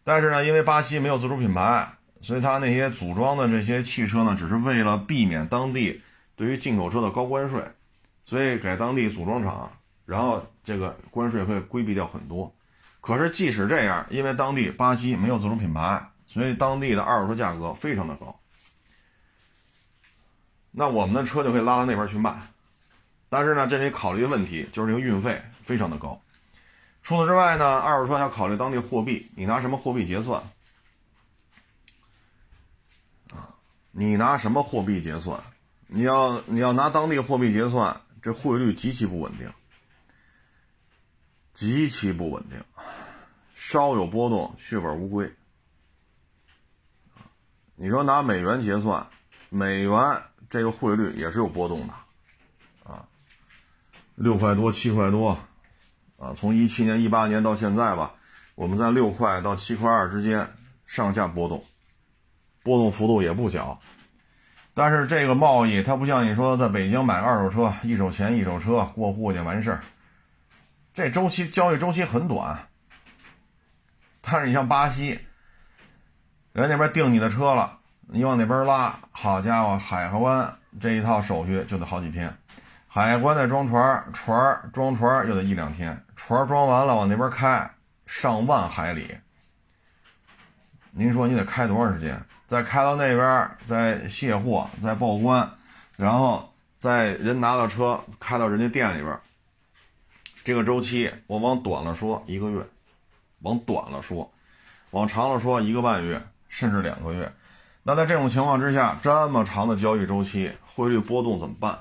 [0.03, 1.91] 但是呢，因为巴西没有自主品牌，
[2.21, 6.01] 所以它那些组装的这些汽车呢，只是为了避免当地
[6.35, 7.63] 对于进口车的高关税，
[8.23, 9.71] 所以给当地组装厂，
[10.05, 12.53] 然后这个关税会规避掉很多。
[12.99, 18.39] 可是，即使这样，因为当地巴西没有自主品牌，所以当地的二手车价格非常的高。
[20.69, 22.33] 那我们的车就可以拉到那边去卖，
[23.27, 26.21] 但是呢，这里考虑的问题就是这个运费非常的高。
[27.01, 30.39] 除此之外呢，二手车要考虑当地货币，你拿什么货币结算？
[33.31, 33.55] 啊，
[33.91, 35.39] 你拿什么货币结算？
[35.87, 39.51] 你要你要拿当地货币结算，这汇率极其不稳定。
[41.53, 42.63] 极其不稳定，
[43.53, 45.31] 稍有波动，血本无归。
[47.75, 49.07] 你说拿美元结算，
[49.49, 51.93] 美元这个汇率也是有波动的，
[52.83, 53.07] 啊，
[54.15, 55.37] 六块多、七块多，
[56.17, 58.13] 啊，从一七年、一八年到现在吧，
[58.55, 60.47] 我们在六块到七块二之间
[60.85, 61.63] 上下波动，
[62.63, 63.79] 波动幅度也不小。
[64.73, 69.83] 但是这个贸易它不像你说在北京买个二手车，一手钱一手车过户就完事儿。
[70.93, 72.67] 这周期交易周期很短。
[74.21, 75.19] 但是你像巴西，
[76.53, 82.31] 人那边订你的车了，你往那边拉，好家伙，海河湾这一套手续就得好几天，
[82.87, 87.69] 海关再装船，船装船又得一两天，船装完了往那边开，
[88.05, 89.17] 上万海里。
[90.91, 92.21] 您说你得开多长时间？
[92.47, 95.49] 再开到那边，再卸货，再报关，
[95.95, 99.17] 然后再人拿到车开到人家店里边，
[100.43, 102.65] 这个周期我往短了说一个月。
[103.43, 104.31] 往短了说，
[104.91, 107.33] 往长了说一个半月，甚至两个月。
[107.81, 111.79] 那在这种情况之下，这么长的交易周期，汇率波动怎么办？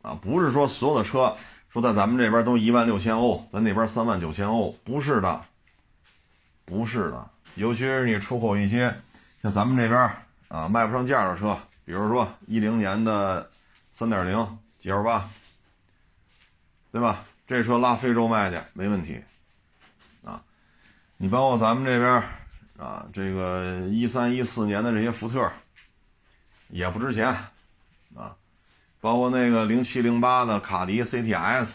[0.00, 1.36] 啊，不是说所有的车
[1.68, 5.42] 说在咱们这边都一万六千欧，咱那边三万九千欧，不是的，
[6.64, 7.28] 不是的。
[7.56, 8.94] 尤其是你出口一些
[9.42, 10.10] 像咱们这边
[10.48, 13.50] 啊卖不上价的车，比如说一零年的
[13.92, 15.28] 三点零 G L 八，
[16.90, 17.22] 对吧？
[17.54, 19.22] 这车拉非洲卖去没问题。
[20.24, 20.42] 啊
[21.16, 22.22] 你包括咱们这边
[22.76, 25.48] 啊，这个一三一四年的这些福特
[26.68, 27.28] 也不值钱
[28.16, 28.36] 啊，
[29.00, 31.74] 包括那个零七零八的卡迪 CTS，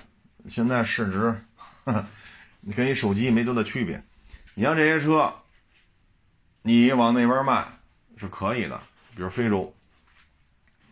[0.49, 1.41] 现在市值
[2.59, 4.03] 你跟一手机没多大区别。
[4.55, 5.33] 你像这些车，
[6.61, 7.65] 你往那边卖
[8.17, 8.77] 是可以的，
[9.15, 9.73] 比如非洲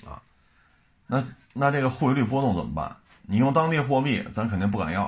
[0.05, 0.23] 啊，
[1.05, 1.21] 那
[1.51, 2.95] 那这个汇率波动怎么办？
[3.29, 5.05] 你用当地货币，咱肯定不敢要；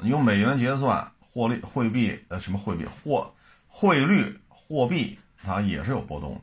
[0.00, 1.10] 你用美元结算。
[1.32, 3.30] 货币汇币呃什么汇币货
[3.68, 6.40] 汇率货币它也是有波动的。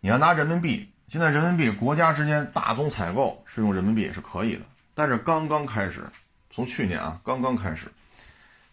[0.00, 4.62] 你要拿人民币，现在人民币国家之间大宗采购是用人民币也是可以的，
[4.94, 6.04] 但是刚刚开始，
[6.50, 7.90] 从去年啊刚刚开始，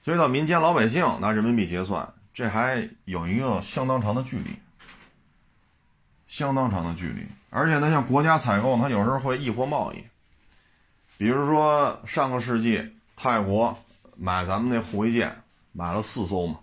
[0.04, 4.52] 所以到民间老百姓拿人民币结算，这还有一个相当长的距离，
[6.28, 7.26] 相当长的距离。
[7.50, 10.04] 而且呢，像国家采购，它有时候会异货贸易，
[11.20, 13.78] 比如说上个世纪泰国。
[14.22, 15.34] 买咱们那护卫舰，
[15.72, 16.60] 买了四艘嘛。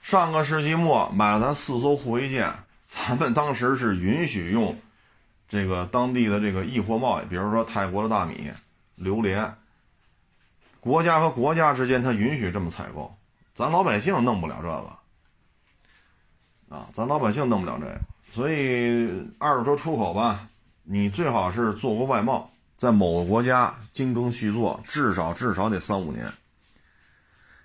[0.00, 2.50] 上个世纪末买了咱四艘护卫舰，
[2.86, 4.74] 咱们当时是允许用
[5.50, 8.50] 这个当地的这个易货贸易，比如说泰国的大米、
[8.94, 9.54] 榴莲，
[10.80, 13.14] 国家和国家之间它允许这么采购，
[13.54, 14.96] 咱老百姓弄不了这个
[16.74, 20.48] 啊，咱老百姓弄不了这个，所以二手车出口吧，
[20.84, 22.49] 你最好是做过外贸。
[22.80, 26.32] 在某个国家精耕细作，至少至少得三五年。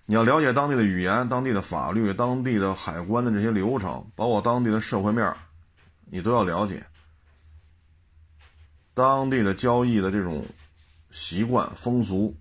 [0.06, 5.34] 你要了解当地的语言、当地的法律、当地的海关的这些流程，包括当地的社会面，
[6.12, 6.86] 你都要了解。
[8.94, 10.46] 当地的交易的这种
[11.12, 12.36] 习惯、风俗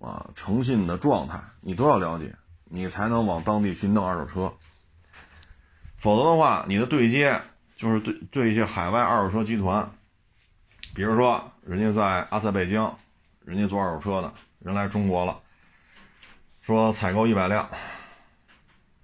[0.00, 2.34] 啊，诚信的状态，你都要了解，
[2.64, 4.52] 你才能往当地去弄二手车。
[5.96, 7.40] 否则的话，你的对接
[7.76, 9.88] 就是对对一些海外二手车集团。
[10.92, 12.96] 比如说，人家在阿塞拜疆，
[13.44, 15.36] 人家做二手车的，人来中国了，
[16.62, 17.68] 说采购一百辆，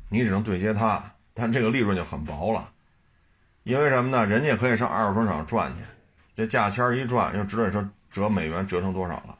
[0.09, 2.71] 你只能对接他，但这个利润就很薄了，
[3.65, 4.25] 因为什么呢？
[4.25, 5.83] 人家可以上二手车厂赚去，
[6.37, 9.37] 这价签一赚，又知道说折美元折成多少了，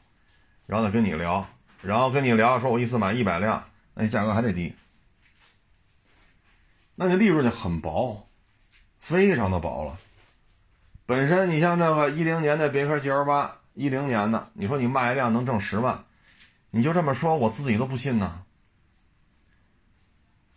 [0.65, 1.47] 然后再跟你聊，
[1.81, 4.75] 然后跟你聊，说我一次买一百辆，那价格还得低，
[6.95, 8.27] 那你利润就很薄，
[8.99, 9.97] 非常的薄了。
[11.13, 16.05] 本身你像这个一零年的别克 GL 八，一零年的，你说你卖一辆能挣十万，
[16.71, 18.41] 你就这么说，我自己都不信呢，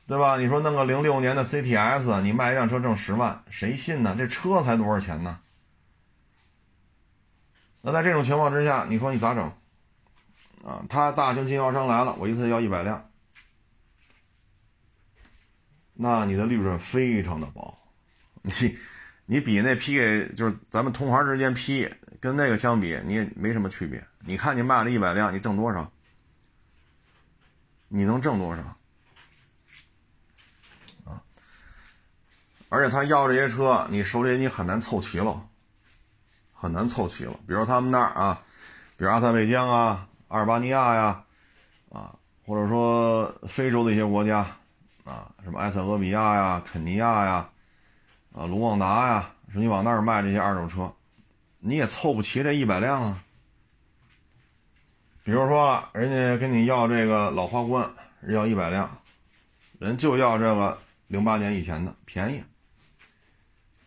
[0.07, 0.39] 对吧？
[0.39, 4.15] 你说弄个零六年的 CTS，你卖一辆车挣十万，谁信呢？
[4.17, 5.41] 这车才多少钱呢？
[7.83, 9.53] 那在这种情况之下，你说你咋整？
[10.65, 13.11] 啊，他大型经销商来了，我一次要一百辆，
[15.93, 17.77] 那你的利润非常的薄，
[18.41, 18.79] 你。
[19.29, 24.07] 你比那批给就是咱们同行之间批跟那个相比，你也没什么区别。
[24.21, 25.91] 你看你卖了一百辆，你挣多少？
[27.89, 28.63] 你能挣多少？
[31.05, 31.23] 啊！
[32.69, 35.49] 而且他要这些车，你手里你很难凑齐了，
[36.53, 37.33] 很难凑齐了。
[37.49, 38.43] 比如他们那儿啊，
[38.97, 41.25] 比如阿塞拜疆啊、阿尔巴尼亚呀，
[41.91, 44.47] 啊，或者说非洲的一些国家
[45.05, 47.51] 啊，什么埃塞俄比亚呀、肯尼亚呀。
[48.37, 50.93] 啊，卢旺达呀，说你往那儿卖这些二手车，
[51.59, 53.25] 你也凑不齐这一百辆啊。
[55.25, 57.91] 比如说，人家跟你要这个老花冠，
[58.29, 58.99] 要一百辆，
[59.79, 62.45] 人就要这个零八年以前的便宜，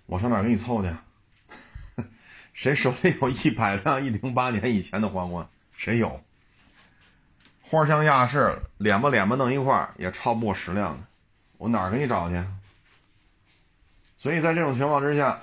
[0.07, 0.91] 我上哪给你凑去？
[2.51, 5.47] 谁手里有一百辆一零八年以前的花冠？
[5.73, 6.19] 谁有？
[7.61, 10.99] 花香亚市，脸吧脸吧弄一块儿也超不过十辆，
[11.59, 12.43] 我哪儿给你找去？
[14.19, 15.39] 所以在这种情况之下，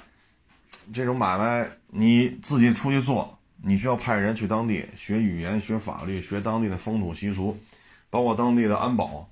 [0.93, 7.59] 这种买卖你自己出去做，你需要派人去当地学语言、学法律、学当地的风土习俗，
[8.11, 9.27] 包括当地的安保，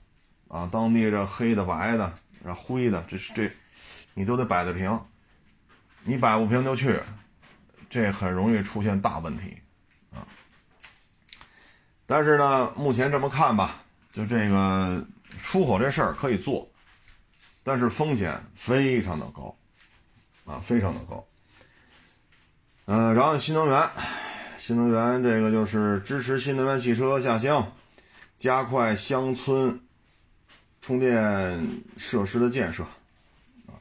[0.48, 2.10] 啊，当地这黑的、白的、
[2.42, 3.50] 这灰的，这是这，
[4.14, 4.98] 你都得摆得平。
[6.04, 6.98] 你摆不平就去，
[7.90, 9.54] 这很容易出现大问题，
[10.10, 10.24] 啊。
[12.06, 16.66] 但是呢，目前这么看吧，就这个出口这事儿可以做，
[17.64, 19.56] 但是风险非常的高，
[20.44, 21.26] 啊，非常的高。
[22.84, 23.90] 嗯，然后新能源，
[24.58, 27.72] 新能源这个就是支持新能源汽车下乡，
[28.36, 29.80] 加快乡村
[30.82, 32.82] 充电设施的建设，
[33.66, 33.72] 啊，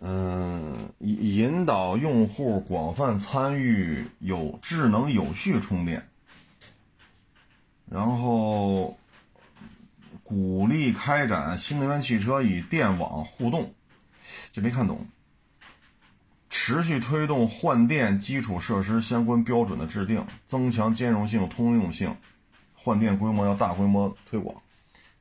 [0.00, 6.08] 嗯，引引导用户广泛参与有智能有序充电，
[7.88, 8.98] 然后
[10.26, 13.72] 鼓励开展新能源汽车与电网互动，
[14.50, 15.06] 这没看懂。
[16.50, 22.16] 持续推动换电基础设施相关标准的制定，增强兼容性、通用性，
[22.74, 24.60] 换电规模要大规模推广。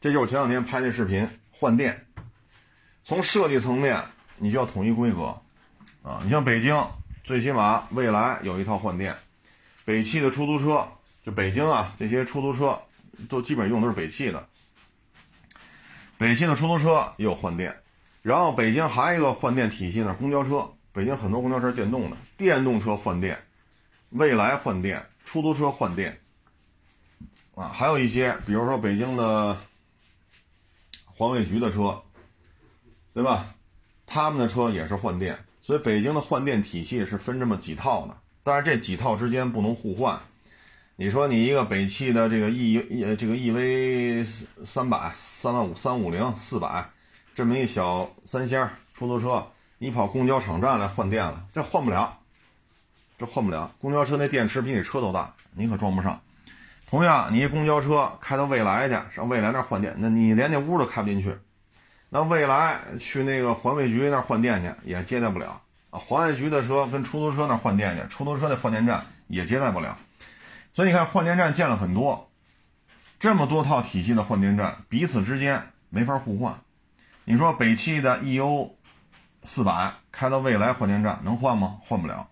[0.01, 2.07] 这就是前两天拍那视频，换电。
[3.03, 4.03] 从设计层面，
[4.37, 5.39] 你就要统一规格
[6.01, 6.19] 啊！
[6.23, 6.83] 你像北京，
[7.23, 9.15] 最起码未来有一套换电。
[9.83, 10.87] 北汽的出租车，
[11.23, 12.81] 就北京啊，这些出租车
[13.29, 14.47] 都基本用的是北汽的。
[16.25, 17.83] 北汽的出租车也有换电，
[18.23, 20.67] 然后北京还有一个换电体系呢，公交车。
[20.91, 23.37] 北京很多公交车电动的，电动车换电，
[24.09, 26.19] 未来换电，出租车换电，
[27.53, 29.55] 啊，还有一些，比如说北京的
[31.05, 32.01] 环卫局的车，
[33.13, 33.53] 对吧？
[34.07, 40.19] 他们的车也是换电，所以北京的换电体系是分这么几套的，但是这几套之间不能互换。
[40.97, 44.25] 你说你一个北汽的这个 E E 这个 EV
[44.63, 46.85] 三百三万五三五零四百，
[47.35, 49.45] 这么一小三厢出租车。
[49.77, 52.17] 你跑公交场站来换电了，这换不了，
[53.17, 53.69] 这换不了。
[53.81, 56.17] 公交车那电池比你车都大，你可装不上。
[56.89, 61.35] 同样，你一公交车开到未来去，上未来那换电，那你连那屋都开不进去。
[62.09, 65.99] 那未来去那个环卫局那换电去，也接待不了啊。
[65.99, 69.97] 环卫局的车跟出租车那换电去，出租车那换电站也接待不了。
[70.75, 72.29] 所以你看，换电站建了很多，
[73.17, 76.61] 这么多套体系的换电站，彼此之间没法互换。
[77.23, 78.77] 你说北汽的 E U。
[79.47, 81.77] 四百开到未来换电站能换吗？
[81.85, 82.27] 换不了。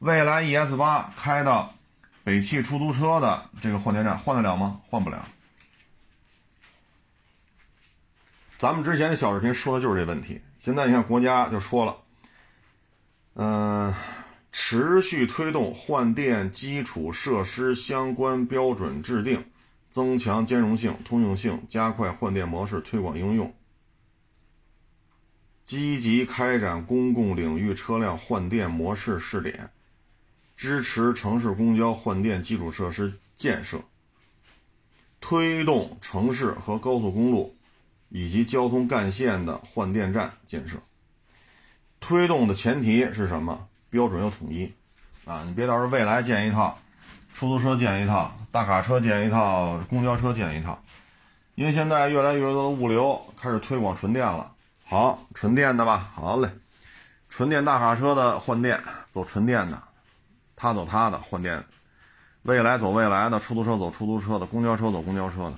[0.00, 1.72] 未来 ES 八开到
[2.24, 4.82] 北汽出租车的这个换电站换得了吗？
[4.90, 5.24] 换不了。
[8.58, 10.42] 咱们之前的小视频说的就是这问题。
[10.58, 11.96] 现在你看国家就说了，
[13.36, 13.94] 嗯，
[14.70, 19.42] 持续推动换电基础设施相关标准制定，
[19.88, 23.54] 增强兼容性、通用性，加快换电模式推广应用。
[25.64, 29.70] 积极开展公共领域车辆换电模式试点，
[30.54, 33.80] 支持城市公交换电基础设施建设，
[35.18, 37.56] 推动城市和高速公路
[38.10, 40.76] 以及交通干线的换电站建设。
[42.00, 43.66] 推动的前提是什么？
[43.90, 44.72] 标准要统一
[45.24, 45.42] 啊！
[45.46, 46.78] 你别到时候未来建一套，
[47.32, 50.82] 出租车建一套，大卡车建一套，公交车建一套，
[51.54, 54.52] 因为现在越来越多的物流开始推广纯电了。
[54.84, 56.50] 好，纯电的吧，好嘞。
[57.28, 59.82] 纯电大卡车的换电走纯电的，
[60.56, 61.62] 他走他的换电。
[62.42, 65.54] 未来走未来的，出租车走出租车的，公交车走公交车的。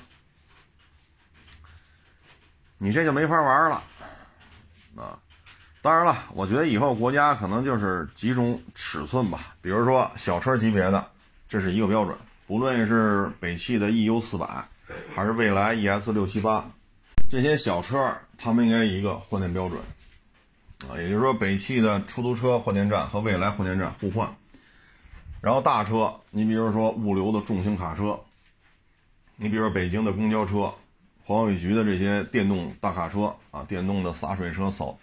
[2.79, 3.83] 你这就没法玩了
[4.97, 5.19] 啊！
[5.83, 11.07] 当然了，我觉得以后国家可能就是集中尺寸吧，比如说小车级别的，
[11.49, 12.15] 这是一个标准，
[12.47, 14.47] 不论是北汽的 EU 四百，
[15.15, 16.71] 还是未来 ES 六七八。
[17.31, 19.81] 这些小车，他们应该一个换电标准，
[20.81, 24.29] 啊，也就是说，北汽的出租车换电站和未来换电站互换。
[25.41, 28.21] 然后大车，你比如说物流的重型卡车，
[29.37, 30.75] 你比如说北京的公交车、
[31.25, 34.99] 环卫局的这些电动大卡车啊，电动的洒水车、扫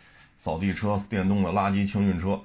[0.47, 2.39] 扫地车、电动的垃圾清运车，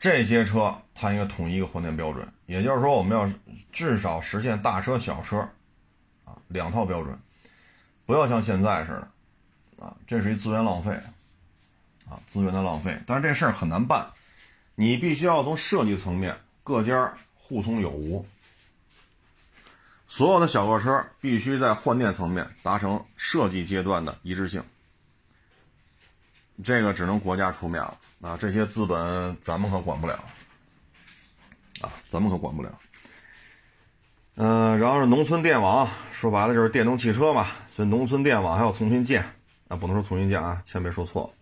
[0.00, 2.26] 这些车它应该统一一个换电标准。
[2.46, 3.32] 也就是说，我们要
[3.70, 5.38] 至少实现大车、小车，
[6.24, 7.16] 啊，两套标准。
[8.06, 10.90] 不要像现在似的，啊，这是一资源浪费，
[12.08, 12.98] 啊，资源的浪费。
[13.06, 14.04] 但是这事儿很难办，
[14.74, 18.26] 你必须要从设计层面各家互通有无，
[20.08, 24.60] 所有的小客车必须在换电层面达成设计阶段的一致性。
[26.62, 30.14] 这个只能国家出面了，啊，这些资本咱们可管不了，
[31.80, 32.78] 啊，咱们可管不了。
[34.34, 39.24] 嗯，然后是农村电网，说白了就是电动汽车嘛，所以农村电网还要重新建，
[39.68, 41.32] 啊，不能说重新建啊，千别说错。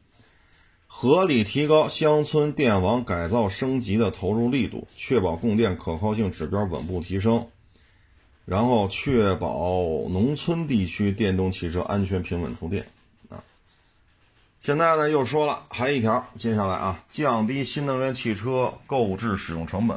[0.87, 7.47] 合理提高乡村电网改造升级的投入力度，确保供电可靠性指标稳步提升，
[8.47, 9.75] 然后确保
[10.09, 12.87] 农村地区电动汽车安全平稳充电。
[14.67, 19.97] 现在呢又说了，还一条，接下来啊，降低新能源汽车购置使用成本。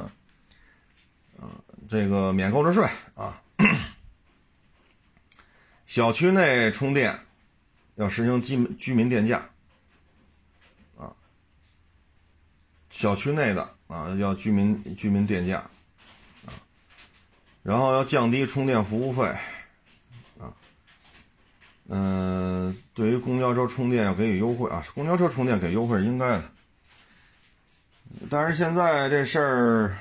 [1.40, 1.50] 啊，
[1.90, 3.42] 这个免购置税啊，
[5.88, 7.18] 小区内充电
[7.96, 9.50] 要实行居居民电价。
[11.00, 11.10] 啊
[12.92, 15.64] 小区内的啊，要居民居民电价
[16.46, 16.54] 啊，
[17.64, 19.36] 然后要降低充电服务费，
[21.90, 26.44] 嗯，对于公交车充电要给予优惠啊，公交车充电给优惠是应该的，
[28.30, 29.98] 但是现在这事儿，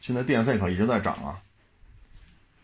[0.00, 1.38] 现在电费可一直在涨啊，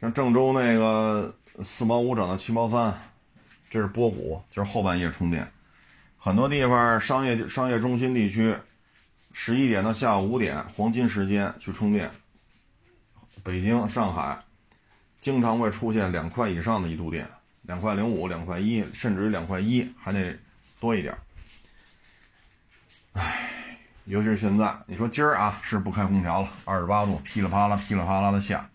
[0.01, 1.35] 像郑州那个
[1.65, 2.97] 四毛五涨到七毛三，
[3.69, 5.51] 这是波谷，就是后半夜充电，
[6.17, 8.57] 很多地方商业商业中心地区。
[9.31, 12.11] 十一点到下午五点黄金时间去充电，
[13.45, 14.43] 北京、上海
[15.17, 17.29] 经常会出现两块以上的一度电，
[17.69, 20.35] 两块零五、两块一，甚至于两块一还得
[20.81, 21.15] 多一点。
[23.13, 28.71] 唉，尤其是现在，你说今儿啊是不开空调了，二十八度，噼里啪啦、噼里啪啦的下，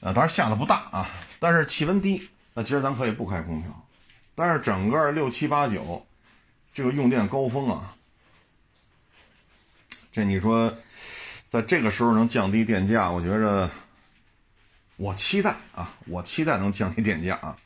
[0.00, 3.86] 呃，当然下的不大啊，但是气温低，那今儿咱可以不开空调。
[4.34, 6.04] 但是整个六七八九
[6.72, 7.94] 这个用电高峰啊。
[10.10, 10.76] 这你说，
[11.48, 13.70] 在这个时候能降低电价，我觉着，
[14.96, 17.56] 我期待啊，我期待能降低电价啊。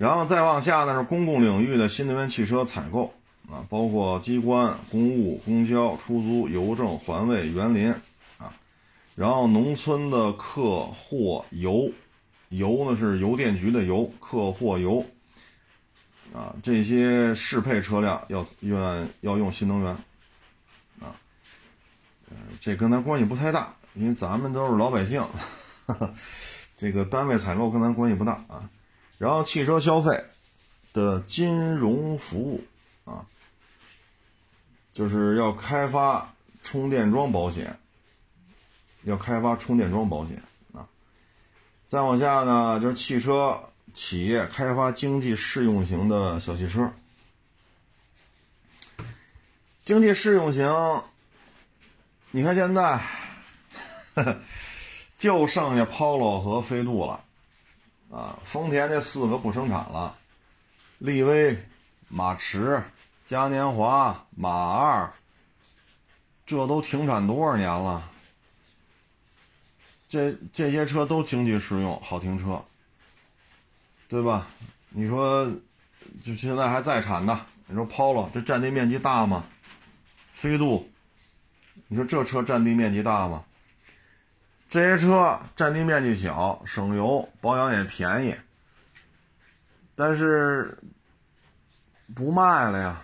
[0.00, 3.12] 然后再往下呢是公共领域的新能源汽车采购
[3.50, 7.92] 啊，包括机关、公务、公交、出租、邮政、环卫、园林
[8.38, 8.50] 啊。
[9.14, 11.92] 然后农村的客货邮，
[12.48, 15.04] 邮呢是邮电局的邮，客货邮
[16.32, 19.90] 啊，这些适配车辆要愿要用新能源
[20.98, 21.12] 啊。
[22.58, 25.22] 这跟咱关系不太大，因为咱们都是老百姓，
[26.74, 28.64] 这个单位采购跟咱关系不大啊。
[29.20, 30.24] 然后汽车消费
[30.94, 32.64] 的金融服务
[33.04, 33.26] 啊，
[34.94, 37.78] 就是要开发充电桩保险，
[39.02, 40.42] 要开发充电桩保险
[40.72, 40.88] 啊。
[41.86, 43.60] 再往下呢，就是汽车
[43.92, 46.90] 企业开发经济适用型的小汽车，
[49.80, 51.02] 经济适用型。
[52.30, 53.04] 你看现在，
[55.18, 57.22] 就剩下 Polo 和飞度了，
[58.10, 60.16] 啊，丰田这四个不生产了，
[60.98, 61.56] 力威、
[62.08, 62.82] 马驰、
[63.24, 65.12] 嘉年华、马二，
[66.44, 68.10] 这都停产多少年了？
[70.08, 72.64] 这这些车都经济适用，好停车，
[74.08, 74.48] 对吧？
[74.88, 75.48] 你说，
[76.24, 79.44] 就现在还在产的，你说 Polo 这占地面积大吗？
[80.34, 80.90] 飞度。
[81.86, 83.44] 你说这车占地面积大吗？
[84.70, 88.36] 这些车占地面积小，省油，保养也便宜，
[89.96, 90.78] 但是
[92.14, 93.02] 不卖了呀。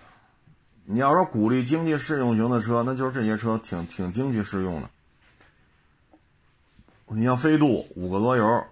[0.84, 4.88] 你要说鼓励经济适用型的车，那就是这些车挺挺经济适用的。
[7.06, 8.64] 你像飞度五个多油，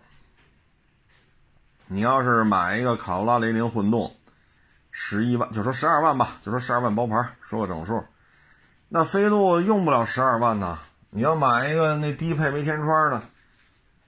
[1.89, 4.15] 你要是买一个卡罗拉雷凌混动，
[4.93, 8.05] 十一万，就说十二万吧，就说十二万包牌，说个整数。
[8.89, 10.79] 那飞度用不了十二万呢，
[11.17, 13.23] 你要买一个那低配没天窗的，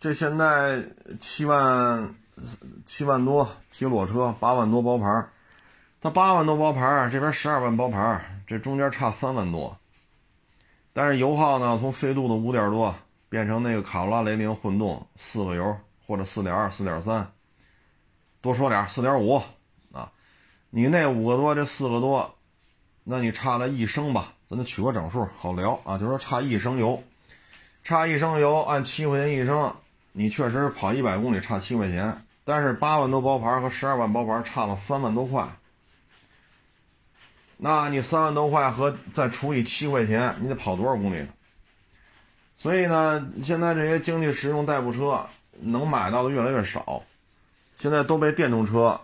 [0.01, 0.85] 这现在
[1.21, 2.13] 七万
[2.85, 5.25] 七万多提裸车，八万多包牌，
[6.01, 9.79] 它八万多包牌，这边十二万包牌，这中间差三万多。
[10.93, 12.93] 但是油耗呢，从飞度的五点多
[13.29, 15.79] 变成那个卡罗拉雷凌混动四个油
[16.09, 17.31] 或者四点二、四点三，
[18.41, 19.41] 多说点四点五
[19.93, 20.11] 啊，
[20.71, 22.35] 你那五个多，这四个多，
[23.05, 24.33] 那你差了一升吧。
[24.49, 25.99] 咱就取个整数，好聊啊。
[25.99, 27.03] 就说差一升油，
[27.83, 29.75] 差一升油，按七块钱一升，
[30.13, 32.17] 你确实跑一百公里差七块钱。
[32.45, 35.45] 但是八万多包牌和十二万包牌差了三万多块，
[37.57, 41.27] 那你三万多块和再除以七块钱，你得跑多少公里？
[42.57, 45.27] 所以呢，现在这些经济实用代步车
[45.59, 47.03] 能买到的越来越少，
[47.77, 49.01] 现在都被电动车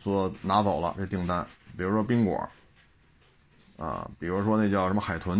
[0.00, 2.48] 所拿走了这订单，比如说宾果。
[3.78, 5.38] 啊，比如说那叫什么海豚，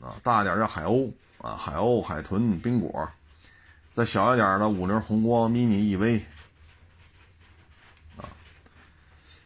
[0.00, 3.08] 啊，大点叫海鸥，啊，海鸥、海豚、宾果，
[3.92, 6.20] 再小一点的五菱宏光、mini EV，
[8.16, 8.28] 啊，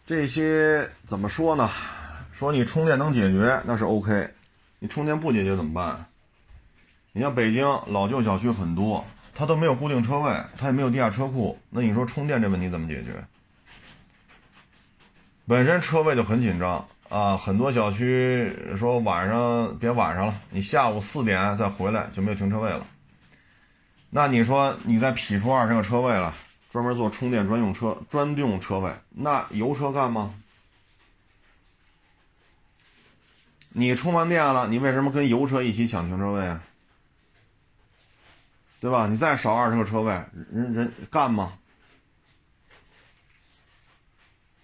[0.04, 1.70] 这些怎么说呢？
[2.32, 4.28] 说你充电能解决那是 OK，
[4.80, 6.04] 你充电不解决怎么办？
[7.12, 13.24] 你像北京老旧小区很多，它都没有固定车位，它也没有地下车库，那你说充电这问题怎么解决？
[15.46, 16.88] 本身车位就很紧张。
[17.08, 22.86] 啊，很多小区说晚上别晚上了，你下午四点再回来就没有停车位了。
[24.10, 26.34] 那你说你再匹出二十个车位了，
[26.70, 30.34] 专门做充电专用车专用车位，那油车干吗？
[33.76, 36.62] 你充完电了，你为什么跟油车一起抢停车位啊？
[38.80, 39.06] 对吧？
[39.08, 40.12] 你再少二十个车位，
[40.52, 41.54] 人人干吗？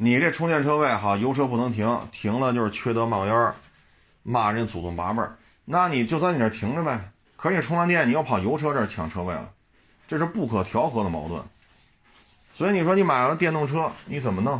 [0.03, 3.55] 你这充电车位好，油车不能停，停了就是缺德冒烟儿
[4.22, 5.36] 骂人祖宗八辈儿。
[5.66, 7.12] 那你就在你这停着呗。
[7.36, 9.51] 可是你充完电，你又跑油车这儿抢车位了，
[10.09, 11.42] 这是不可调和的矛盾。
[12.55, 14.59] 所以你说你买了电动车，你怎么弄？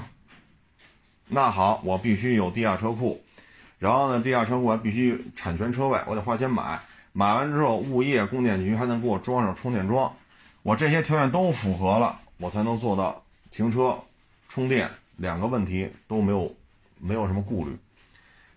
[1.27, 3.25] 那好，我必须有地下车库，
[3.79, 6.79] 然后呢，地下车库还必须产权车位，我得花钱买。
[7.15, 10.15] 买完之后，物业、供电局还能给我装上充电桩，
[10.63, 13.99] 我这些条件都符合了，我才能做到停车、
[14.47, 14.91] 充电
[15.21, 16.57] 两个问题都没有，
[16.99, 17.77] 没有什么顾虑。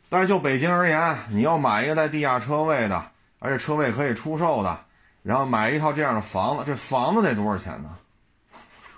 [0.07, 4.86] 但是就北京而言，你要买一个带地下车位的，而且车位可以出售的，
[5.24, 7.97] 然后买一套这样的房子，这房子得多少钱呢？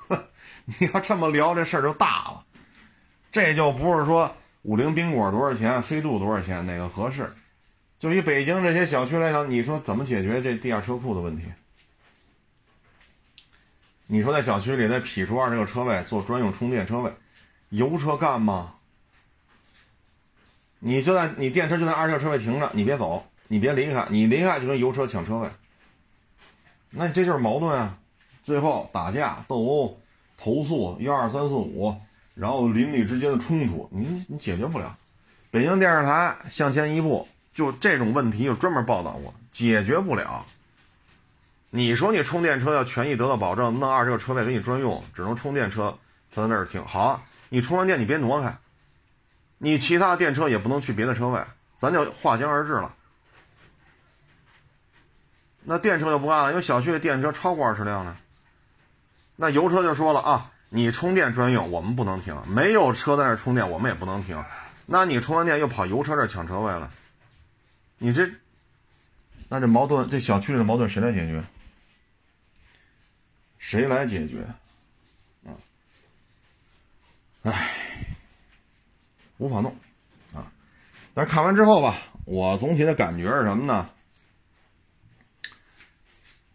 [0.65, 2.43] 你要这么聊，这事儿就大了。
[3.31, 7.33] 这就不是说五菱宾果多少钱，飞度多少钱，哪个合适？
[7.97, 11.45] 就以北京这些小区来讲，你说怎么解决这地下车库的问题？
[14.07, 17.11] 你说在小区里再匹出二十个车位做专用充电车位，
[17.75, 18.73] 油车干吗？
[20.79, 25.49] 你就在你电车就在二十个车位停着，你别走，你别离开，你离开就跟油车抢车位，
[26.89, 27.97] 那这就是矛盾啊！
[28.43, 29.99] 最后打架斗殴、
[30.37, 31.95] 投诉幺二三四五，
[32.33, 34.97] 然后邻里之间的冲突，你你解决不了。
[35.51, 37.27] 北京电视台向前一步。
[37.55, 40.45] 就这种问题，就专门报道过，解决不了。
[41.69, 45.97] 你说你充电车要权益得到保证，弄二十个车位给你专用，只能充电车
[46.33, 46.85] 才在那儿停。
[46.85, 47.23] 好，
[47.55, 48.57] 你充完电你别挪开，
[49.59, 51.41] 你其他电车也不能去别的车位，
[51.77, 52.93] 咱就划江而治了。
[55.63, 58.17] 那电车就不干了，因为小区的电车超过二十辆呢。
[59.37, 64.43] 那油车就说了啊，你充电专用，我们不能停，没有车在那充电，我们也不能停。
[64.85, 66.91] 那你充完电又跑油车这抢车位了。
[67.99, 68.29] 你这，
[69.47, 71.41] 那这矛盾，这小区里的矛盾谁来解决？
[73.57, 74.45] 谁来解决？
[77.45, 77.69] 唉，
[79.37, 79.71] 无法弄
[80.33, 80.51] 啊！
[81.13, 83.87] 但是看完之后吧，我总体的感觉是什么呢？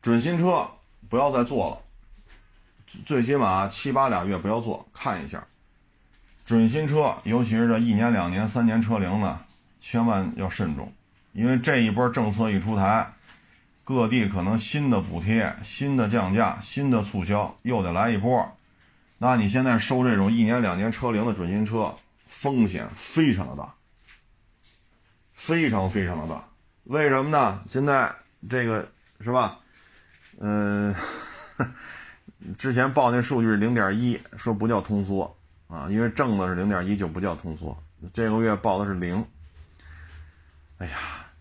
[0.03, 0.69] 准新车
[1.09, 1.79] 不要再做了，
[3.07, 5.47] 最起码七八俩月不要做，看一下。
[6.45, 9.45] 准新车，尤其是这一年、两年、三年车龄的，
[9.79, 10.93] 千万要慎重。
[11.33, 13.13] 因为这一波政策一出台，
[13.85, 18.57] 各地可能新的补贴、新的降价、新的促销又得来一波。
[19.23, 21.95] 那你现在收这种一年、两年车龄的准新车，
[22.27, 23.75] 风险非常的大，
[25.35, 26.43] 非常非常的大。
[26.85, 27.63] 为什么呢？
[27.69, 28.11] 现在
[28.49, 28.91] 这个
[29.21, 29.59] 是吧？
[30.39, 30.95] 嗯，
[32.57, 35.37] 之前报那数据是零点一，说不叫通缩
[35.69, 37.77] 啊，因为正的是零点一就不叫通缩。
[38.15, 39.23] 这个月报的是零。
[40.79, 40.97] 哎呀，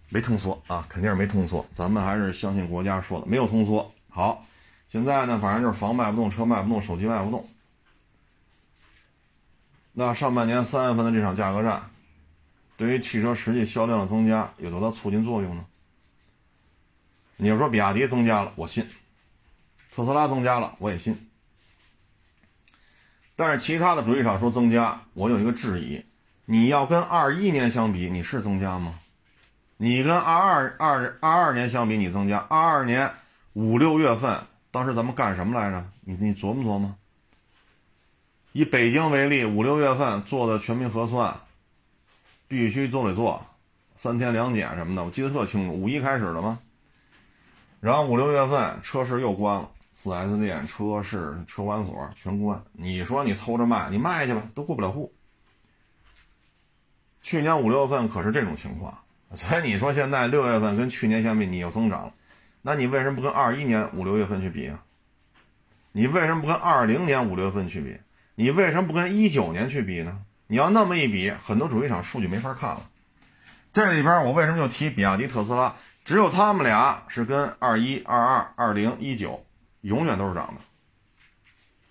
[0.09, 1.65] 没通缩啊，肯定是没通缩。
[1.73, 3.89] 咱们还是相信国家说的，没有通缩。
[4.09, 4.43] 好，
[4.89, 7.49] 现在呢，反正就是房卖不动，车卖不动，手机卖不动。
[9.99, 11.89] 那上半年三月份的这场价格战，
[12.77, 15.65] 对于汽车实际销量的增加有多大促进作用呢？
[17.35, 18.85] 你要说比亚迪增加了，我信；
[19.91, 21.29] 特斯拉增加了，我也信。
[23.35, 26.05] 但是其他的主机厂说增加，我有一个质疑：
[26.45, 28.97] 你要跟二一年相比，你是增加吗？
[29.75, 33.11] 你跟二二二二二年相比，你增加二二年
[33.51, 34.39] 五六月份，
[34.71, 35.85] 当时咱们干什么来着？
[35.99, 36.95] 你你琢磨琢磨。
[38.51, 41.39] 以北京为例，五六月份做的全民核酸，
[42.47, 43.45] 必须都得做，
[43.95, 45.73] 三天两检什么的，我记得特清楚。
[45.73, 46.59] 五一开始的吗？
[47.79, 52.61] 然后五六月份车市又关了，四 S 店、车市、车管所全关。
[52.73, 55.13] 你说你偷着卖，你卖去吧，都过不了户。
[57.21, 58.97] 去年五六月份可是这种情况。
[59.35, 62.13] 所以你说现在六月份跟去年相比，你又增长了，
[62.63, 64.83] 那你为什么不跟二一年五六月份去比啊？
[65.91, 67.95] 你为什么不跟二零年五六月份去比？
[68.39, 70.21] 你为什么不跟一九年去比呢？
[70.47, 72.89] 你要那么一比，很多主机厂数据没法看了。
[73.73, 75.75] 这里边我为什么就提比亚迪、特斯拉？
[76.05, 79.45] 只有他们俩是跟二一、二二、二零、一九
[79.81, 80.61] 永远都是涨的。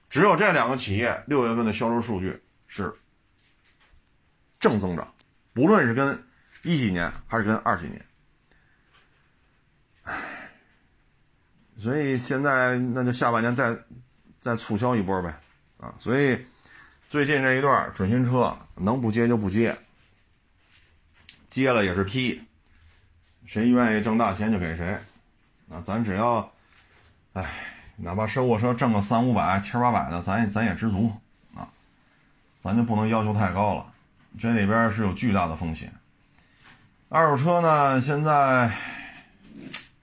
[0.09, 2.95] 只有这两个企业六月份的销售数据是
[4.59, 5.13] 正增长，
[5.53, 6.25] 不论是跟。
[6.65, 8.05] 一几年还是跟二几年，
[10.03, 10.51] 唉，
[11.77, 13.79] 所以现在那就下半年再
[14.41, 15.41] 再促销一波呗，
[15.79, 16.39] 啊，所以
[17.09, 19.77] 最近这一段准新车能不接就不接，
[21.49, 22.43] 接了也是批，
[23.47, 24.99] 谁愿意挣大钱就给谁，
[25.71, 26.53] 啊，咱只要，
[27.33, 27.47] 哎，
[27.97, 31.13] 哪怕收购车挣个三五百、千八百的，咱也咱也知足
[31.55, 31.69] 啊，
[32.61, 33.93] 咱就不能要求太高了，
[34.37, 35.93] 这里边是有巨大的风险。
[37.09, 38.71] 二手车呢，现在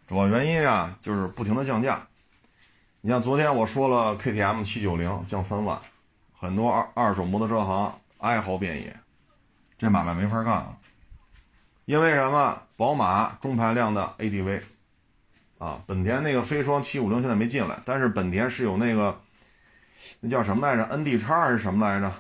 [0.08, 2.08] 主要原因啊，就是不停的降价。
[3.06, 5.80] 你像昨天我说了，KTM 七九零降三万，
[6.40, 9.00] 很多二二手摩托车行哀嚎遍野，
[9.78, 10.76] 这买卖没法干了。
[11.86, 12.64] 因为什么？
[12.78, 14.60] 宝马中排量的 ADV，
[15.60, 19.22] 啊，本田那个飞双七五零现在没进来，但是本田是有那个，
[20.22, 22.12] 那叫什么来着？ND 叉还是什么来着？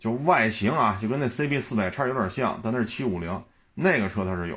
[0.00, 4.56] 就外形啊，就跟那 CB 四百叉有点像，但那是七五零，那个车它是有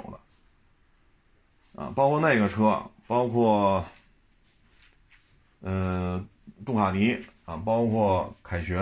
[1.76, 3.86] 的，啊，包括那个车，包括，
[5.64, 6.24] 呃，
[6.66, 8.80] 杜卡迪啊，包括凯旋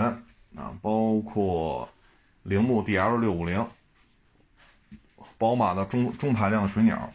[0.54, 1.88] 啊，包括
[2.42, 3.66] 铃木 DL 六五零。
[5.38, 7.12] 宝马的中中排量的水鸟，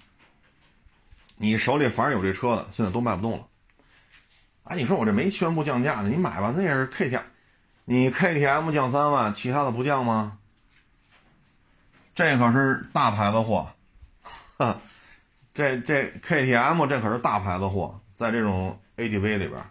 [1.38, 3.48] 你手里反正有这车的，现在都卖不动了。
[4.66, 7.18] 哎，你说我这没宣布降价呢，你买吧，那也是 K T，
[7.86, 10.40] 你 KTM 降三万，其他的不降吗？
[12.14, 13.70] 这可是大牌子货，
[15.54, 19.64] 这这 KTM 这可是大牌子货，在这种 ADV 里边，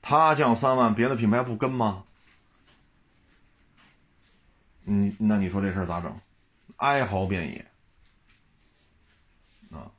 [0.00, 2.04] 它降三万，别的品牌不跟吗？
[4.84, 6.20] 嗯，那你说这事儿咋整？
[6.76, 7.66] 哀嚎遍野，
[9.76, 9.90] 啊！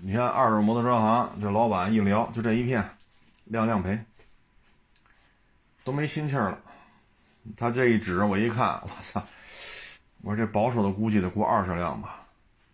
[0.00, 2.96] 你看二手摩托车行这老板一聊，就这一片，
[3.44, 3.98] 亮亮赔，
[5.82, 6.60] 都没心气儿了。
[7.56, 9.26] 他这一指，我一看，我操！
[10.20, 12.27] 我说这保守的估计得过二十辆吧，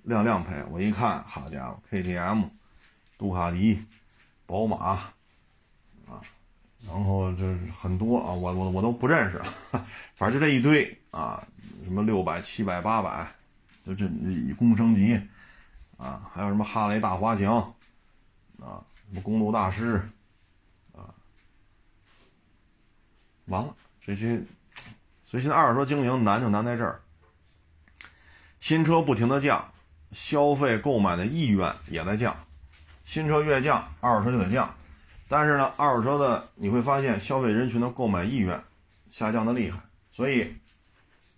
[0.05, 0.63] 亮亮赔。
[0.71, 2.49] 我一看，好家伙，KTM、
[3.19, 3.85] 杜卡迪、
[4.47, 5.13] 宝马，啊！
[6.87, 9.41] 然后就是很多啊，我我我都不认识，
[10.15, 11.43] 反正就这一堆啊，
[11.83, 13.27] 什么六百、七百、八百，
[13.87, 15.19] 就这以公升级
[15.97, 17.57] 啊，还有什么哈雷大滑翔
[18.61, 20.07] 啊，什么公路大师
[20.93, 21.09] 啊，
[23.47, 23.75] 完了
[24.05, 24.37] 这些，
[25.25, 27.01] 所以现在二手车经营难就难在这儿，
[28.61, 29.73] 新车不停的降，
[30.15, 32.35] 消费购买的意愿也在降，
[33.03, 34.73] 新车越降，二手车就得降。
[35.27, 38.59] 但是呢，二手车的你会发现消费人群的购买意愿
[39.11, 39.81] 下降的厉害，
[40.13, 40.55] 所以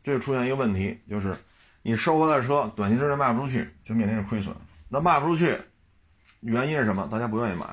[0.02, 1.34] 这就出现一个问题，就是
[1.80, 4.54] 你收回来的车短期之内卖不出去，就面临着亏损。
[4.90, 5.56] 那卖不出去，
[6.40, 7.08] 原因是什么？
[7.10, 7.66] 大家不愿意买，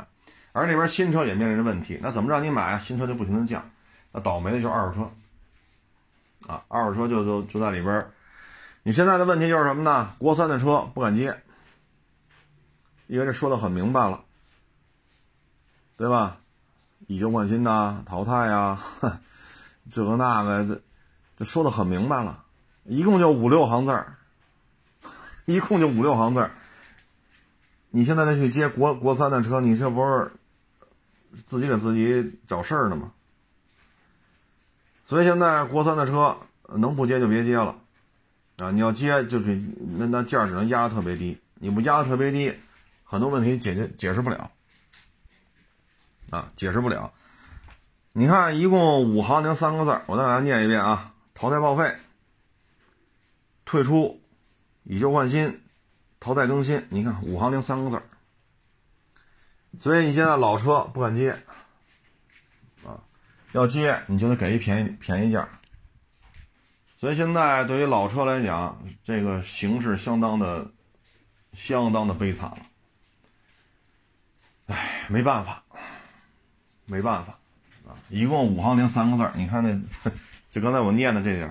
[0.53, 1.99] 而那边新车也面临着问题。
[2.01, 2.79] 那怎么让你买啊？
[2.79, 3.69] 新车就不停的降，
[4.13, 8.05] 那倒霉的就是二手车啊，二手车就就就在里边。
[8.83, 10.13] 你现在的问题就是什么呢？
[10.19, 11.41] 国三的车不敢接，
[13.07, 14.23] 因为这说的很明白了。
[15.95, 16.37] 对吧？
[17.07, 18.79] 以旧换新呐，淘汰呀，
[19.91, 20.81] 这个那个，这
[21.37, 22.43] 这说的很明白了，
[22.83, 24.17] 一共就五六行字儿，
[25.45, 26.51] 一共就五六行字儿。
[27.89, 30.31] 你现在再去接国国三的车，你这不是
[31.45, 33.11] 自己给自己找事儿呢吗？
[35.05, 36.37] 所以现在国三的车
[36.69, 37.77] 能不接就别接了
[38.63, 38.71] 啊！
[38.71, 39.61] 你要接就给
[39.97, 42.53] 那那价只能压的特别低，你不压的特别低，
[43.03, 44.49] 很多问题解决解释不了。
[46.29, 47.13] 啊，解释不了。
[48.13, 51.95] 你看，一共五行零三个字我再给大家念一遍啊：淘汰报废、
[53.65, 54.21] 退出、
[54.83, 55.61] 以旧换新、
[56.19, 56.85] 淘汰更新。
[56.89, 58.01] 你看，五行零三个字
[59.79, 61.31] 所以你现在老车不敢接
[62.85, 63.01] 啊，
[63.51, 65.47] 要接你就得给一便宜便宜价。
[67.03, 70.65] 所以现在对于老车来讲，这个形势相当的、
[71.51, 72.57] 相当的悲惨了。
[74.67, 75.61] 哎，没办法。
[76.85, 77.37] 没办法，
[77.85, 80.11] 啊，一共五行零三个字你看那，
[80.49, 81.49] 就刚才我念的这点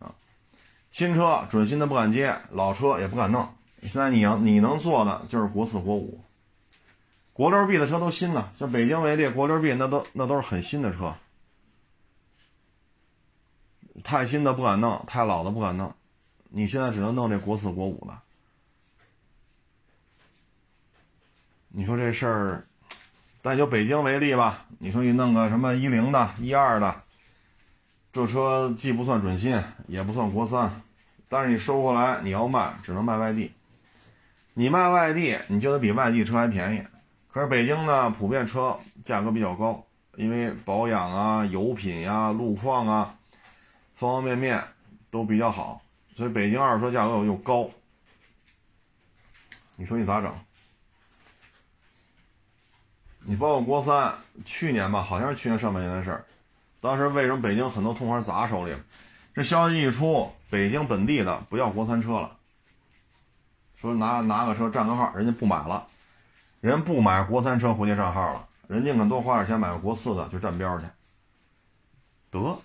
[0.00, 0.10] 啊，
[0.90, 3.48] 新车准新的不敢接，老车也不敢弄。
[3.82, 6.20] 现在你要你能做的就是国四国五，
[7.32, 11.14] 国六 B 的车都新了，像北京为例，国六 B 那都那都是很新的车，
[14.02, 15.92] 太新的不敢弄，太老的不敢弄，
[16.48, 18.18] 你现在只能弄这国四国五的。
[21.68, 22.64] 你说这事儿？
[23.42, 27.02] 但就北京为例吧，你说你弄个什么一零的、一二的，
[28.10, 30.82] 这车既不算准新，也不算国三，
[31.28, 33.52] 但是你收过来你要卖，只能卖外地。
[34.54, 36.82] 你卖外地，你就得比外地车还便宜。
[37.30, 39.84] 可是北京呢，普遍车价格比较高，
[40.16, 43.14] 因为保养啊、油品呀、路况啊，
[43.96, 44.62] 方方面面
[45.10, 45.82] 都比较好，
[46.14, 47.68] 所以北京二手车价格又高。
[49.74, 50.32] 你说你咋整？
[53.28, 56.24] 你包括国三，去年吧，好像是去年上半年的事儿。
[56.80, 58.76] 当时为什么北京很多同行砸手里？
[59.34, 62.36] 这消息一出，北京本地的不要国三车了，
[63.76, 65.86] 说拿拿个车占个号，人家不买了，
[66.60, 70.86] 人不买国三车回去占号了，人家肯多花点钱买个国四的就占标去。
[72.30, 72.58] 得，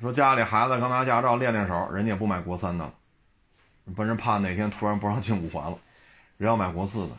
[0.00, 2.92] 说家里孩子刚拿驾照练练手，人家也不买国三的了，
[3.96, 5.78] 本身怕哪天突然不让进五环了，
[6.36, 7.12] 人要买国四的。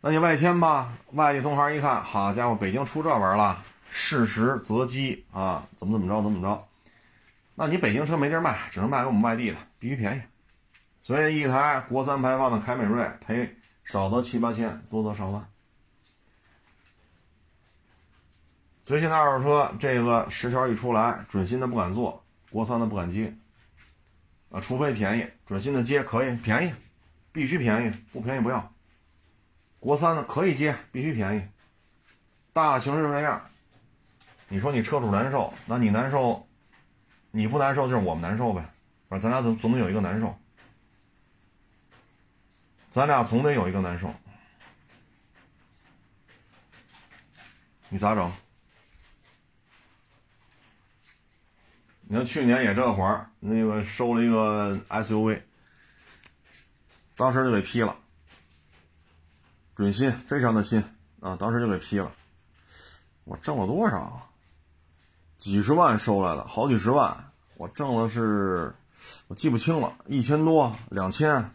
[0.00, 6.64] 那你外迁吧，外地同行一看，好家伙，北京出这玩意了，适时择机啊，怎么怎么着，怎么着。
[7.56, 10.22] 那你北京车没地儿卖，只能卖给我们外地的，必须便宜。
[11.00, 15.44] 所以一台国三排放的凯美瑞赔少则七八千，多则上万。
[18.88, 23.36] 所以现在二手车这个十条一出来，准新的不敢做，国三的不敢接。
[24.48, 26.72] 啊，除非便宜，准新的接可以便宜，
[27.30, 28.72] 必须便宜，不便宜不要。
[29.78, 31.42] 国三的可以接，必须便宜。
[32.54, 33.50] 大形势这样，
[34.48, 36.48] 你说你车主难受，那你难受。
[37.30, 38.64] 你不难受就是我们难受呗，
[39.10, 40.34] 反正咱俩总总得有一个难受，
[42.90, 44.10] 咱俩总得有一个难受，
[47.90, 48.32] 你咋整？
[52.10, 55.42] 你看去年也这会儿，那个收了一个 SUV，
[57.14, 57.94] 当时就给批了，
[59.76, 60.82] 准新，非常的新
[61.20, 62.10] 啊，当时就给批了，
[63.24, 64.26] 我挣了多少？
[65.36, 68.74] 几十万收来的，好几十万，我挣的是，
[69.26, 71.50] 我记不清了，一千多、两千，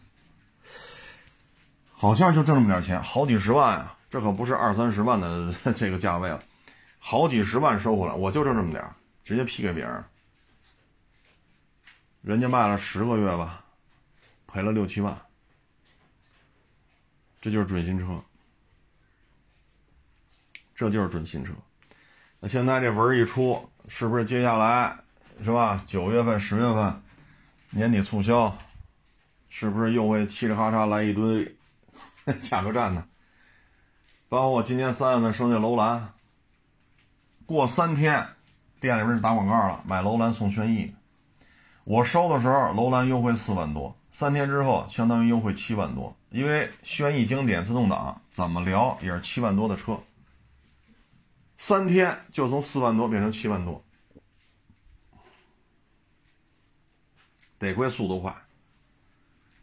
[1.90, 3.96] 好像就挣这么点钱，好几十万啊！
[4.08, 6.40] 这可不是二三十万的 这个价位了，
[7.00, 8.88] 好几十万收回来，我就挣这么点
[9.24, 10.04] 直接批给别人，
[12.24, 13.64] 人家卖了十个月吧，
[14.48, 15.16] 赔了六七万，
[17.40, 18.20] 这就是准新车，
[20.74, 21.52] 这就是准新车。
[22.40, 23.70] 那现在这文一出。
[23.86, 24.96] 是不是接下来
[25.42, 25.84] 是吧？
[25.86, 27.02] 九月份、十月份
[27.68, 28.56] 年底促销，
[29.50, 31.54] 是不是又会嘁哩喀嚓来一堆
[32.40, 33.06] 价格战呢？
[34.30, 36.14] 包括我今年三月份收那楼兰，
[37.44, 38.26] 过三天
[38.80, 40.94] 店里边就打广告了，买楼兰送轩逸。
[41.84, 49.98] 我收的时候楼兰优惠四万多，三天之后相当于优惠七万多，因为轩逸经典自动挡怎么聊也是七万多的车。
[51.56, 53.84] 三天就从四万多变成七万多，
[57.58, 58.34] 得亏速度快。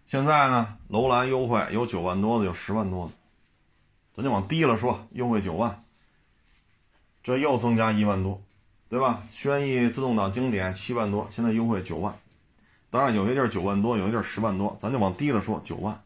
[0.08, 3.14] 现在呢，楼兰优惠有九万多的，有十万多的，
[4.14, 5.84] 咱就往低了说，优惠九万，
[7.24, 8.42] 这又增加一万多，
[8.92, 9.24] 对吧？
[9.32, 12.14] 轩逸自动挡经典七万多，现在优惠九万，
[12.90, 16.04] 当然有些地儿九万多，有些地儿十万多，咱就往低了说九万。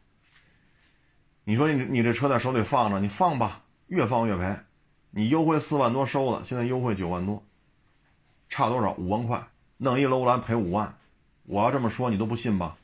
[1.46, 4.56] 你说你你这车在手里放着，你放吧，越放越赔。
[5.10, 7.44] 你优惠四万多收了，现在优惠九万多，
[8.50, 8.94] 差多少？
[8.94, 10.96] 五万块，弄一楼兰赔五万，
[11.46, 12.78] 我要这么说你都不信吧？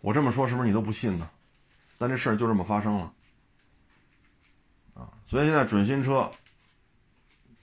[0.00, 1.28] 我这么说是不是你都不信呢？
[1.98, 3.12] 但这事儿就这么发生了，
[4.94, 6.30] 啊，所以现在准新车，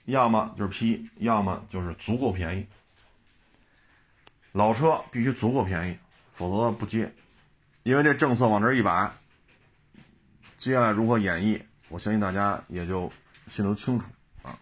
[0.04, 2.66] 要么就是批，要么就是足够便宜，
[4.52, 5.98] 老车必须足够便宜，
[6.32, 7.12] 否则不接，
[7.82, 9.10] 因为这政策往这一摆，
[10.58, 11.62] 接下来如何演绎？
[11.88, 13.10] 我相信大家也就
[13.48, 14.06] 心里都清楚
[14.42, 14.58] 啊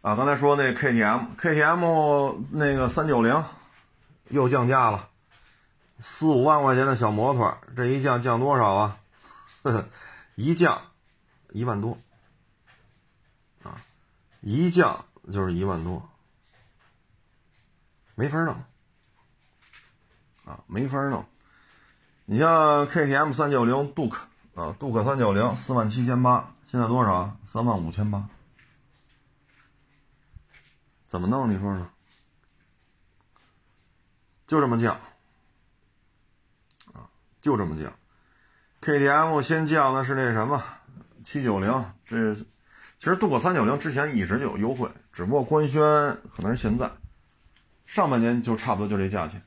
[0.00, 0.16] 啊！
[0.16, 3.44] 刚才说那 KTM，KTM 那个三九零
[4.28, 5.08] 又降价了，
[5.98, 8.98] 四五万块钱的小摩托，这一降降多少啊？
[9.62, 9.88] 呵 呵
[10.34, 10.82] 一降
[11.50, 11.98] 一万多！
[14.46, 16.06] 一降就是一万多，
[18.14, 18.54] 没法弄
[20.44, 21.24] 啊，没法弄。
[22.26, 24.18] 你像 KTM 三九零 Duke。
[24.54, 27.36] 啊，杜克三九零四万七千八，现在多少？
[27.44, 28.28] 三万五千八，
[31.08, 31.50] 怎么弄？
[31.50, 31.90] 你说说，
[34.46, 34.94] 就这么降，
[36.92, 37.92] 啊，就这么降。
[38.80, 40.62] KTM 先降的是那什么
[41.24, 42.36] 七九零，这
[43.04, 45.82] 其实杜克三九零之前一直就有优惠，只不过官宣
[46.34, 46.90] 可能是现在，
[47.84, 49.42] 上半年就差不多就这价钱，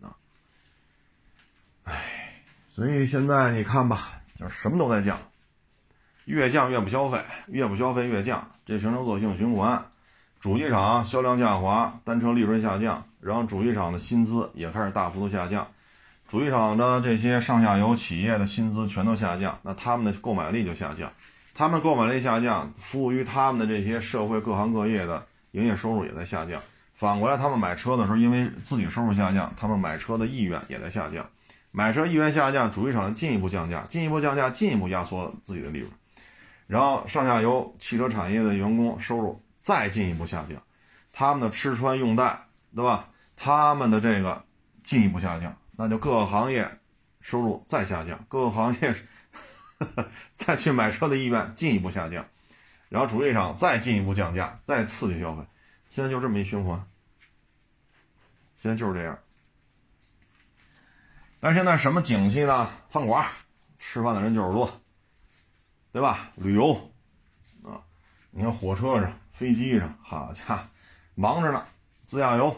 [0.00, 0.10] 啊，
[1.84, 2.42] 唉，
[2.74, 4.18] 所以现在你看吧。
[4.36, 5.16] 就是什么都在降，
[6.24, 9.86] 越降越不消费，越不消费越降，这形成恶性循环。
[10.40, 15.68] 主机厂销量下滑，单车利润下降，然后主机厂的薪资也开始大幅度下降，
[16.26, 21.12] 主机厂的这些上下游企业的薪资全都下降，那他们的购买力就下降，
[21.54, 26.60] 他们购买力下降，服务于他们的这些社会各行各业的营业收入也在下降。
[26.94, 31.28] 反过来，他们买车的时候，因为自己收入下降，他们买车的意愿也在下降。
[31.72, 35.90] 买车意愿下降，主机厂进一步降价，进一步降价，进一步压缩自己的利润，
[36.66, 40.62] 然后上下游汽车产业的员工收入再进一步下降，
[41.12, 42.46] 他们的吃穿用戴，
[42.76, 43.08] 对吧？
[43.36, 44.44] 他们的这个
[44.84, 46.70] 进一步下降，那就各个行业
[47.20, 48.94] 收入再下降，各个行业
[50.36, 52.26] 再去买车的意愿进一步下降，
[52.88, 55.42] 然后主机厂再进一步降价，再刺激消费，
[55.88, 56.84] 现在就这么一循环。
[58.58, 59.18] 现在就是这样。
[61.40, 62.70] 但是现在什么景气呢？
[62.88, 63.26] 饭馆
[63.78, 64.80] 吃饭的人就是多，
[65.92, 66.30] 对吧？
[66.36, 66.92] 旅游
[67.64, 67.82] 啊，
[68.30, 70.62] 你看火车上、飞机上，好家伙，
[71.16, 71.66] 忙着呢，
[72.04, 72.48] 自驾游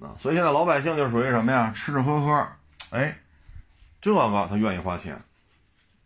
[0.00, 0.16] 啊。
[0.18, 1.70] 所以现在老百姓就属于什么呀？
[1.72, 2.48] 吃吃喝喝，
[2.90, 3.16] 哎，
[4.00, 5.22] 这个他愿意花钱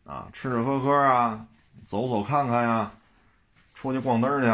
[0.05, 1.47] 啊，吃吃喝喝啊，
[1.85, 2.91] 走走看看呀，
[3.75, 4.49] 出去逛灯去，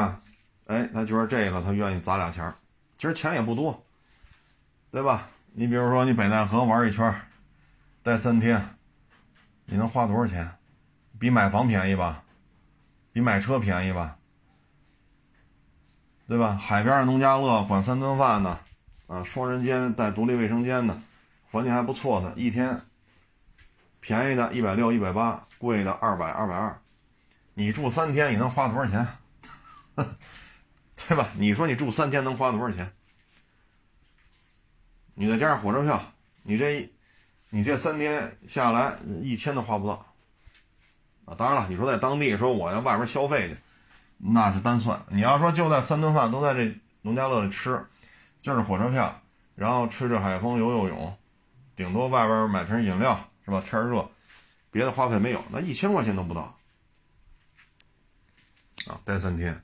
[0.66, 2.52] 哎，他觉得这个他愿意砸俩钱
[2.96, 3.84] 其实钱也不多，
[4.90, 5.28] 对吧？
[5.52, 7.14] 你比如说，你北戴河玩一圈，
[8.02, 8.76] 待三天，
[9.64, 10.50] 你能花多少钱？
[11.18, 12.22] 比买房便宜吧？
[13.12, 14.16] 比买车便宜吧？
[16.28, 16.54] 对吧？
[16.54, 18.58] 海边的农家乐管三顿饭的，
[19.06, 20.96] 啊，双人间带独立卫生间的，
[21.50, 22.80] 环境还不错的，一天
[24.08, 26.80] 便宜的一百六、一百八，贵的二百、二百二。
[27.52, 29.06] 你住三天，你能花多少钱？
[30.96, 31.28] 对吧？
[31.36, 32.90] 你说你住三天能花多少钱？
[35.12, 36.02] 你再加上火车票，
[36.42, 36.90] 你这，
[37.50, 40.06] 你这三天下来一千都花不到，
[41.26, 43.56] 啊，当然了，你说在当地说我在外边消费去，
[44.16, 44.98] 那是单算。
[45.10, 47.84] 你要说就在三顿饭都在这农家乐里吃，
[48.40, 49.20] 就是火车票，
[49.54, 51.14] 然后吹着海风、游游泳，
[51.76, 53.62] 顶多外边买瓶饮料是吧？
[53.66, 54.06] 天热，
[54.70, 56.54] 别的花费没有，那一千块钱都不到，
[58.86, 59.58] 啊，待三天，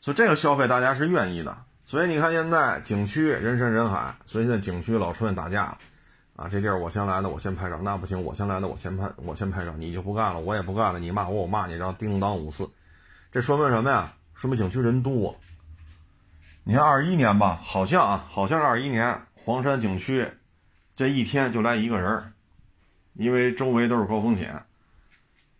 [0.00, 1.64] 所以这个消费大家是愿意的。
[1.82, 5.76] 所以你看，现在景区人山人海，所以现在景区老出现打架，
[6.36, 12.70] 啊，这地儿我先来的，我先拍照，那不行，我先来的，我先拍，我先拍照，你就不干了，我也不干了，你骂我，我骂你，然后叮当五四，
[13.32, 14.14] 这说明什么呀？
[14.34, 15.36] 说明景区人多。
[16.62, 20.30] 你看二一年吧，好像啊，好像是二一年黄山景区，
[20.94, 22.32] 这一天就来一个人儿，
[23.14, 24.62] 因为周围都是高风险。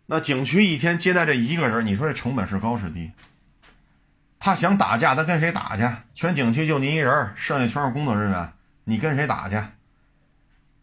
[0.05, 3.11] 那景区一天接待这一个人，你说这成本是高是低？
[4.39, 5.89] 他想打架，他跟谁打去？
[6.13, 8.51] 全景区就您一人，剩下全是工作人员，
[8.83, 9.61] 你跟谁打去？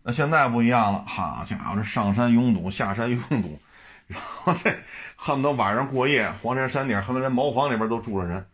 [0.02, 3.60] 那现在不一样了，好家伙，这上山拥堵，下山拥堵，
[4.06, 4.74] 然后这
[5.14, 8.46] 恨不得晚上过夜，黄山山顶恨不得人茅房里边都住着人，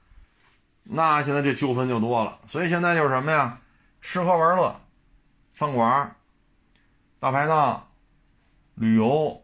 [0.83, 2.41] 那现在这纠纷就多了。
[2.49, 3.61] 所以现在就是什么呀？
[4.01, 4.81] 吃喝玩乐，
[5.55, 6.17] 饭馆、
[7.21, 7.86] 大排档、
[8.77, 9.43] 旅游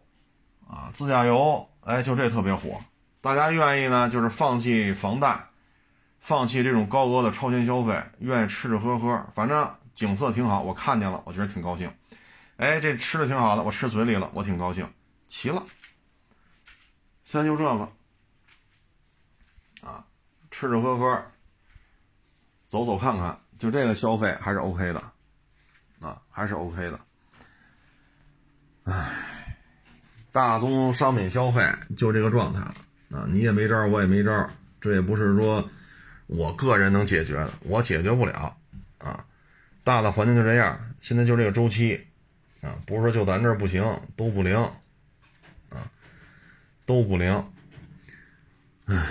[0.66, 2.80] 啊，自驾游，哎，就这特别火，
[3.20, 5.48] 大家愿意呢，就是放弃房贷。
[6.20, 11.92] 放弃这种高额的超前消费，愿意吃吃喝喝，反正景色挺好，我看见了，我觉得挺高兴。
[12.58, 14.88] 哎，这吃的挺好的，我吃嘴里了，我挺高兴。
[15.26, 15.66] 齐了，
[17.24, 17.88] 现在就这个
[19.80, 20.06] 啊，
[20.52, 21.24] 吃吃喝喝，
[22.68, 25.02] 走走看看，就这个消费还是 OK 的
[26.00, 27.00] 啊，还是 OK 的。
[28.84, 29.56] 唉，
[30.30, 31.62] 大宗商品消费
[31.96, 32.74] 就这个状态了
[33.10, 35.68] 啊，你也没招，我也没招，这也不是说。
[36.28, 38.56] 我个人能解决的，我解决不了，
[38.96, 39.22] 啊，
[39.84, 42.06] 大的环境就这样，现在就这个周期，
[42.62, 43.84] 啊，不是说就咱这不行，
[44.16, 44.56] 都不灵，
[45.68, 45.84] 啊，
[46.86, 47.44] 都不灵，
[48.86, 49.06] 唉，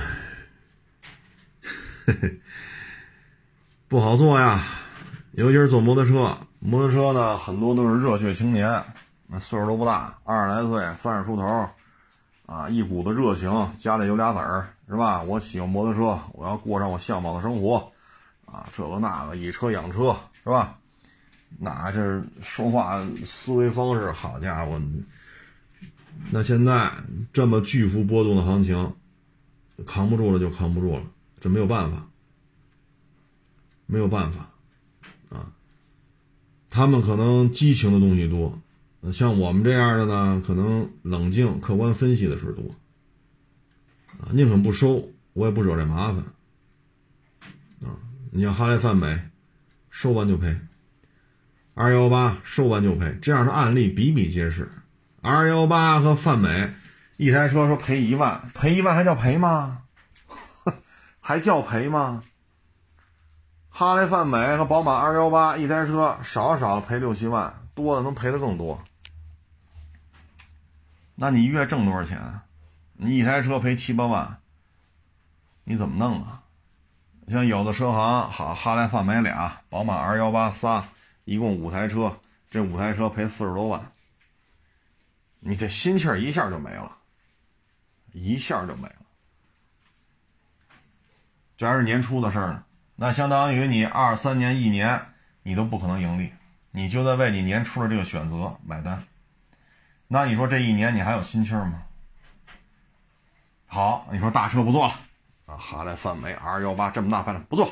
[3.88, 4.66] 不好做呀，
[5.34, 8.84] 尤其是坐摩托车，摩托车呢，很多都是热血青年，
[9.34, 11.70] 那岁数都不大，二十来岁，三十出头。
[12.46, 15.24] 啊，一股子热情，家里有俩子儿，是吧？
[15.24, 17.90] 我喜欢摩托车，我要过上我向往的生活，
[18.46, 20.14] 啊，这个那个，以车养车，
[20.44, 20.78] 是吧？
[21.60, 24.82] 那这说话思维方式，好家伙，
[26.30, 26.92] 那现在
[27.32, 28.94] 这么巨幅波动的行情，
[29.88, 31.04] 扛不住了就扛不住了，
[31.40, 32.06] 这没有办法，
[33.86, 34.50] 没有办法，
[35.30, 35.54] 啊，
[36.70, 38.60] 他们可能激情的东西多。
[39.12, 42.76] 像我们这样的呢，可能冷静客观分析的事多，
[44.20, 46.18] 啊，宁肯不收，我也不惹这麻烦，
[47.90, 47.98] 啊，
[48.32, 49.32] 你像哈雷泛美，
[49.90, 50.56] 收完就赔，
[51.74, 54.70] 二幺八收完就赔，这样的案例比比皆是，
[55.22, 56.72] 二幺八和泛美，
[57.18, 59.82] 一台车说赔一万，赔一万还叫赔吗？
[61.20, 62.24] 还叫赔吗？
[63.70, 68.80] 哈雷泛美和宝马二幺八一台车少少赔六七万，多的能赔的更多。
[71.16, 72.42] 那你一月挣多少钱？
[72.94, 74.40] 你一台车赔七八万，
[75.64, 76.44] 你怎么弄啊？
[77.28, 80.86] 像有的车行，好哈雷泛美俩，宝马 R 幺八仨，
[81.24, 83.92] 一共五台车，这五台车赔四十多万，
[85.40, 86.98] 你这心气儿一下就没了，
[88.12, 88.96] 一下就没了。
[91.56, 92.66] 这还是年初的事儿呢。
[92.96, 95.00] 那相当于你二三年一年
[95.44, 96.34] 你都不可能盈利，
[96.72, 99.04] 你就在为你年初的这个选择买单。
[100.14, 101.84] 那你说这一年你还有心气儿吗？
[103.66, 104.94] 好，你说大车不做了
[105.46, 107.66] 啊，哈雷、泛美、R 幺八这么大排量不做，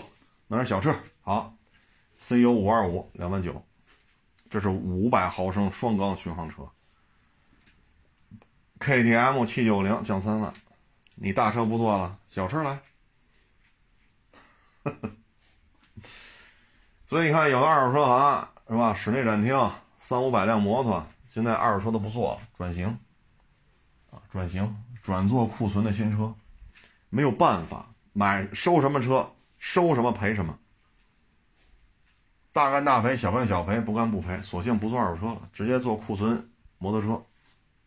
[0.48, 0.96] 弄点小车。
[1.20, 1.54] 好
[2.18, 3.62] ，CU 五二五两万九，
[4.50, 6.66] 这是五百毫升双缸巡航车。
[8.80, 10.54] KTM 七九零降三万，
[11.16, 12.80] 你大车不做了，小车来。
[17.06, 18.94] 所以你看，有的二手车行是吧？
[18.94, 22.88] 室内展厅三五百辆摩托，现在二手车都不做了，转型
[24.12, 26.34] 啊，转型转做库存的新车，
[27.10, 30.58] 没有办法，买收什么车收什么赔什么，
[32.52, 37.24] 大干大赔，小干小赔，不干不赔，索性不做二手车了，直接做库存摩托车。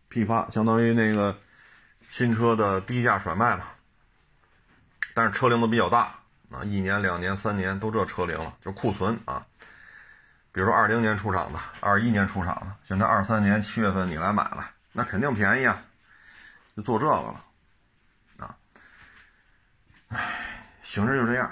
[0.09, 1.37] 批发相当于那个
[2.09, 3.75] 新车的低价甩卖吧，
[5.15, 6.15] 但是车龄都比较大
[6.51, 9.47] 啊，一年、两年、三年都这车龄了，就库存啊。
[10.53, 15.83] 比如说二零年出厂的，二一年出厂的，现在二三年七月份你来买了，那肯定便宜啊，
[16.77, 17.45] 就做这个了
[18.39, 18.55] 啊。
[20.09, 20.19] 唉，
[20.83, 21.51] 形势就这样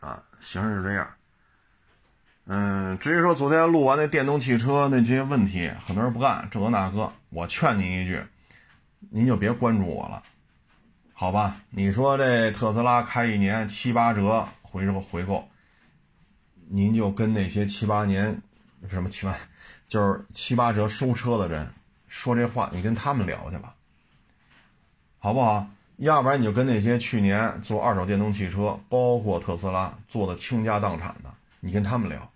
[0.00, 1.08] 啊，形势就这样。
[2.46, 8.20] 嗯，至于说昨天录完那电动汽车那些问题，很多人不干这个那个，我劝您一句，
[9.10, 10.20] 您就别关注我了，
[11.12, 11.54] 好吧？
[11.70, 15.48] 你说这特斯拉开一年七八折回这个回购，
[16.72, 18.40] 您就跟那些七八年
[18.88, 19.36] 什么七八，
[19.88, 21.68] 就是七八折收车的人
[22.06, 23.74] 说这话，你跟他们聊去吧，
[25.18, 25.68] 好不好？
[25.96, 32.30] 要不然你就跟那些去年做二手电动汽车，包括特斯拉做的倾家荡产的，你跟他们聊。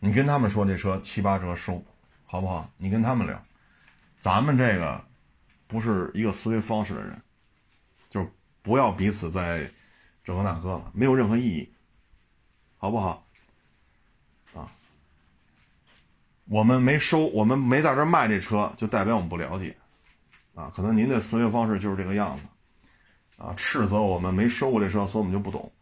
[0.00, 1.82] 你跟他们说这车七八折收，
[2.26, 2.68] 好不好？
[2.76, 3.40] 你跟他们聊，
[4.18, 5.04] 咱们这个
[5.68, 7.22] 不是一个思维方式的人，
[8.10, 8.28] 就
[8.60, 9.70] 不要彼此在
[10.24, 11.72] 这个那个了，没有任何意义，
[12.76, 13.24] 好不好？
[14.54, 14.70] 啊，
[16.46, 19.76] 我们没收，我们没在这卖这车，就代表我们不了解，
[20.54, 22.42] 啊，可能您的思维方式就是这个样子，
[23.42, 25.72] 啊，斥责我们没收过这车，所以我们就不懂。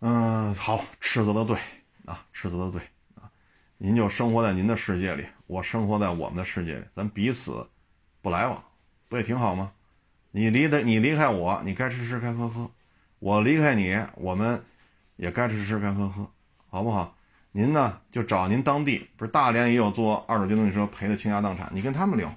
[0.00, 1.58] 嗯，好，斥责的对。
[2.06, 2.80] 啊，斥责的对
[3.14, 3.30] 啊，
[3.76, 7.68] 您就生活在您的世界里，我生活在我们的世界里，咱彼此
[8.20, 8.64] 不来往，
[9.08, 9.70] 不也挺好吗？
[10.32, 12.68] 你离的你离开我，你该吃吃该喝喝，
[13.20, 14.60] 我离开你，我们
[15.14, 16.28] 也该吃吃该喝喝，
[16.68, 17.16] 好不好？
[17.52, 22.34] 您呢就找您当地，不是大连也有做二手电动车赔的倾家荡产，你跟他们聊，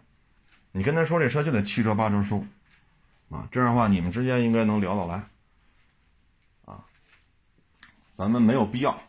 [0.72, 2.45] 你跟他说这车就得七折八折收，
[3.30, 5.24] 啊，这样的话你们之间应该能聊得来，
[6.66, 6.86] 啊，
[8.11, 8.99] 咱们没有必要。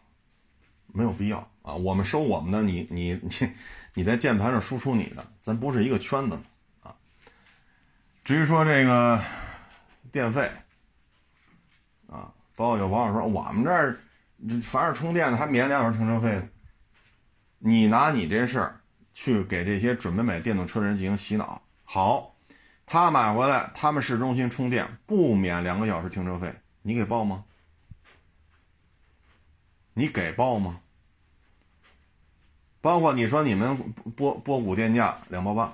[0.97, 1.75] 没有必要啊！
[1.75, 3.31] 我们收我们的，你你你，
[3.95, 6.39] 你在键盘上输出你的，咱不是一个圈子
[6.85, 6.95] 啊。
[8.23, 9.21] 至于说这个
[10.13, 10.49] 电费
[12.07, 13.99] 啊，包括有网友说我们这儿
[14.63, 16.49] 凡是充电的还免两小时停车费，
[17.59, 18.81] 你拿你这事儿
[19.13, 21.63] 去给这些准备买电动车的人进行洗脑。
[21.85, 22.37] 好，
[22.85, 27.45] 他买回来，他们市中心充电不免两个小时停车费，你给报吗？
[29.95, 30.81] 你给报吗？
[32.81, 33.77] 包括你说你们
[34.15, 35.73] 波波谷电价两毛八，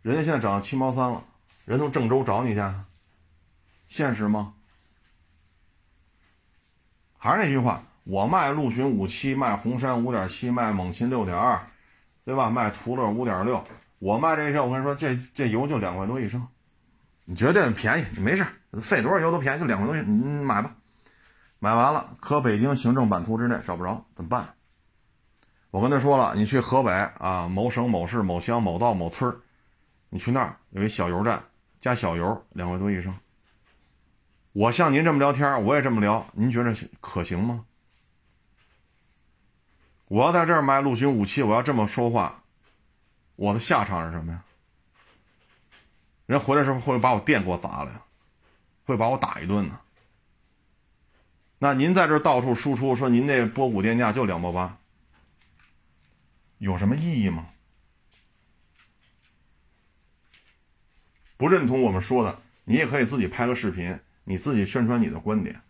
[0.00, 1.22] 人家现在涨到七毛三了，
[1.66, 2.62] 人从郑州找你去，
[3.86, 4.54] 现实吗？
[7.22, 11.60] 还是那句话，我卖陆巡五七，卖红山五点七，卖猛禽六点二，
[12.24, 12.48] 对吧？
[12.48, 13.62] 卖途乐五点六，
[13.98, 16.48] 我卖这车，我跟你说，这这油就两块多一升，
[17.26, 18.46] 你绝对便宜，没事，
[18.82, 20.74] 费多少油都便宜，就两块多，你买吧。
[21.58, 24.54] 买完了，可北京行政版图之内找不着，怎么办？
[25.70, 29.36] 我跟他说了，你去河北啊，某省某市某乡某道某村
[30.08, 31.42] 你去那儿有一小油站，
[31.78, 33.14] 加小油两块多一升。
[34.52, 37.64] 我像您这么聊天，我也这么聊，您觉得可行吗？
[40.06, 42.42] 我要在这儿卖陆巡武器，我要这么说话，
[43.36, 44.44] 我的下场是什么呀？
[46.26, 48.02] 人回来时候会把我店给我砸了呀，
[48.84, 49.78] 会把我打一顿呢。
[51.58, 54.78] 那您在这到处输出说您那波谷电价就两毛八。
[56.58, 57.46] 有什么意义吗？
[61.36, 63.98] 不认同我们说的，你也可以自己拍个视频，
[64.30, 65.60] 你自己宣传你的观点。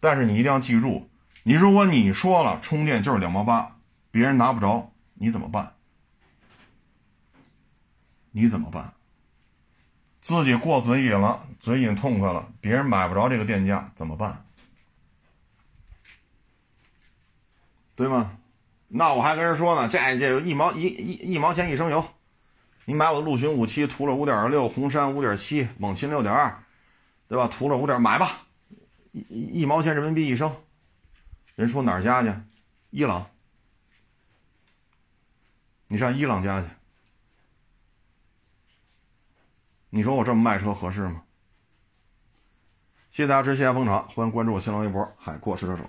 [0.00, 1.08] 但是你一定要记住，
[1.44, 3.76] 你如果你说了充电就是两毛八，
[4.10, 5.72] 别人拿不着，你怎么办？
[8.32, 8.92] 你怎么办？
[10.20, 14.44] 自己过嘴瘾了，嘴瘾痛快了，别人买不着这个电价怎么办？
[17.94, 18.36] 对吗？
[18.88, 22.04] 那我还跟人说呢，这这一毛一一一毛钱一升油，
[22.84, 26.62] 你买我的陆巡五七，途乐五点六，红山五点七，猛禽六点二，
[27.28, 27.48] 对吧？
[27.48, 28.46] 图了五点买吧，
[29.12, 30.54] 一一毛钱人民币一升。
[31.54, 32.32] 人说哪儿加去？
[32.90, 33.28] 伊朗。
[35.88, 36.68] 你上伊朗加去。
[39.90, 41.22] 你说我这么卖车合适吗？
[43.10, 45.88] 谢谢大家支持，谢谢捧场，欢迎关注我新浪微博“海阔试车手”。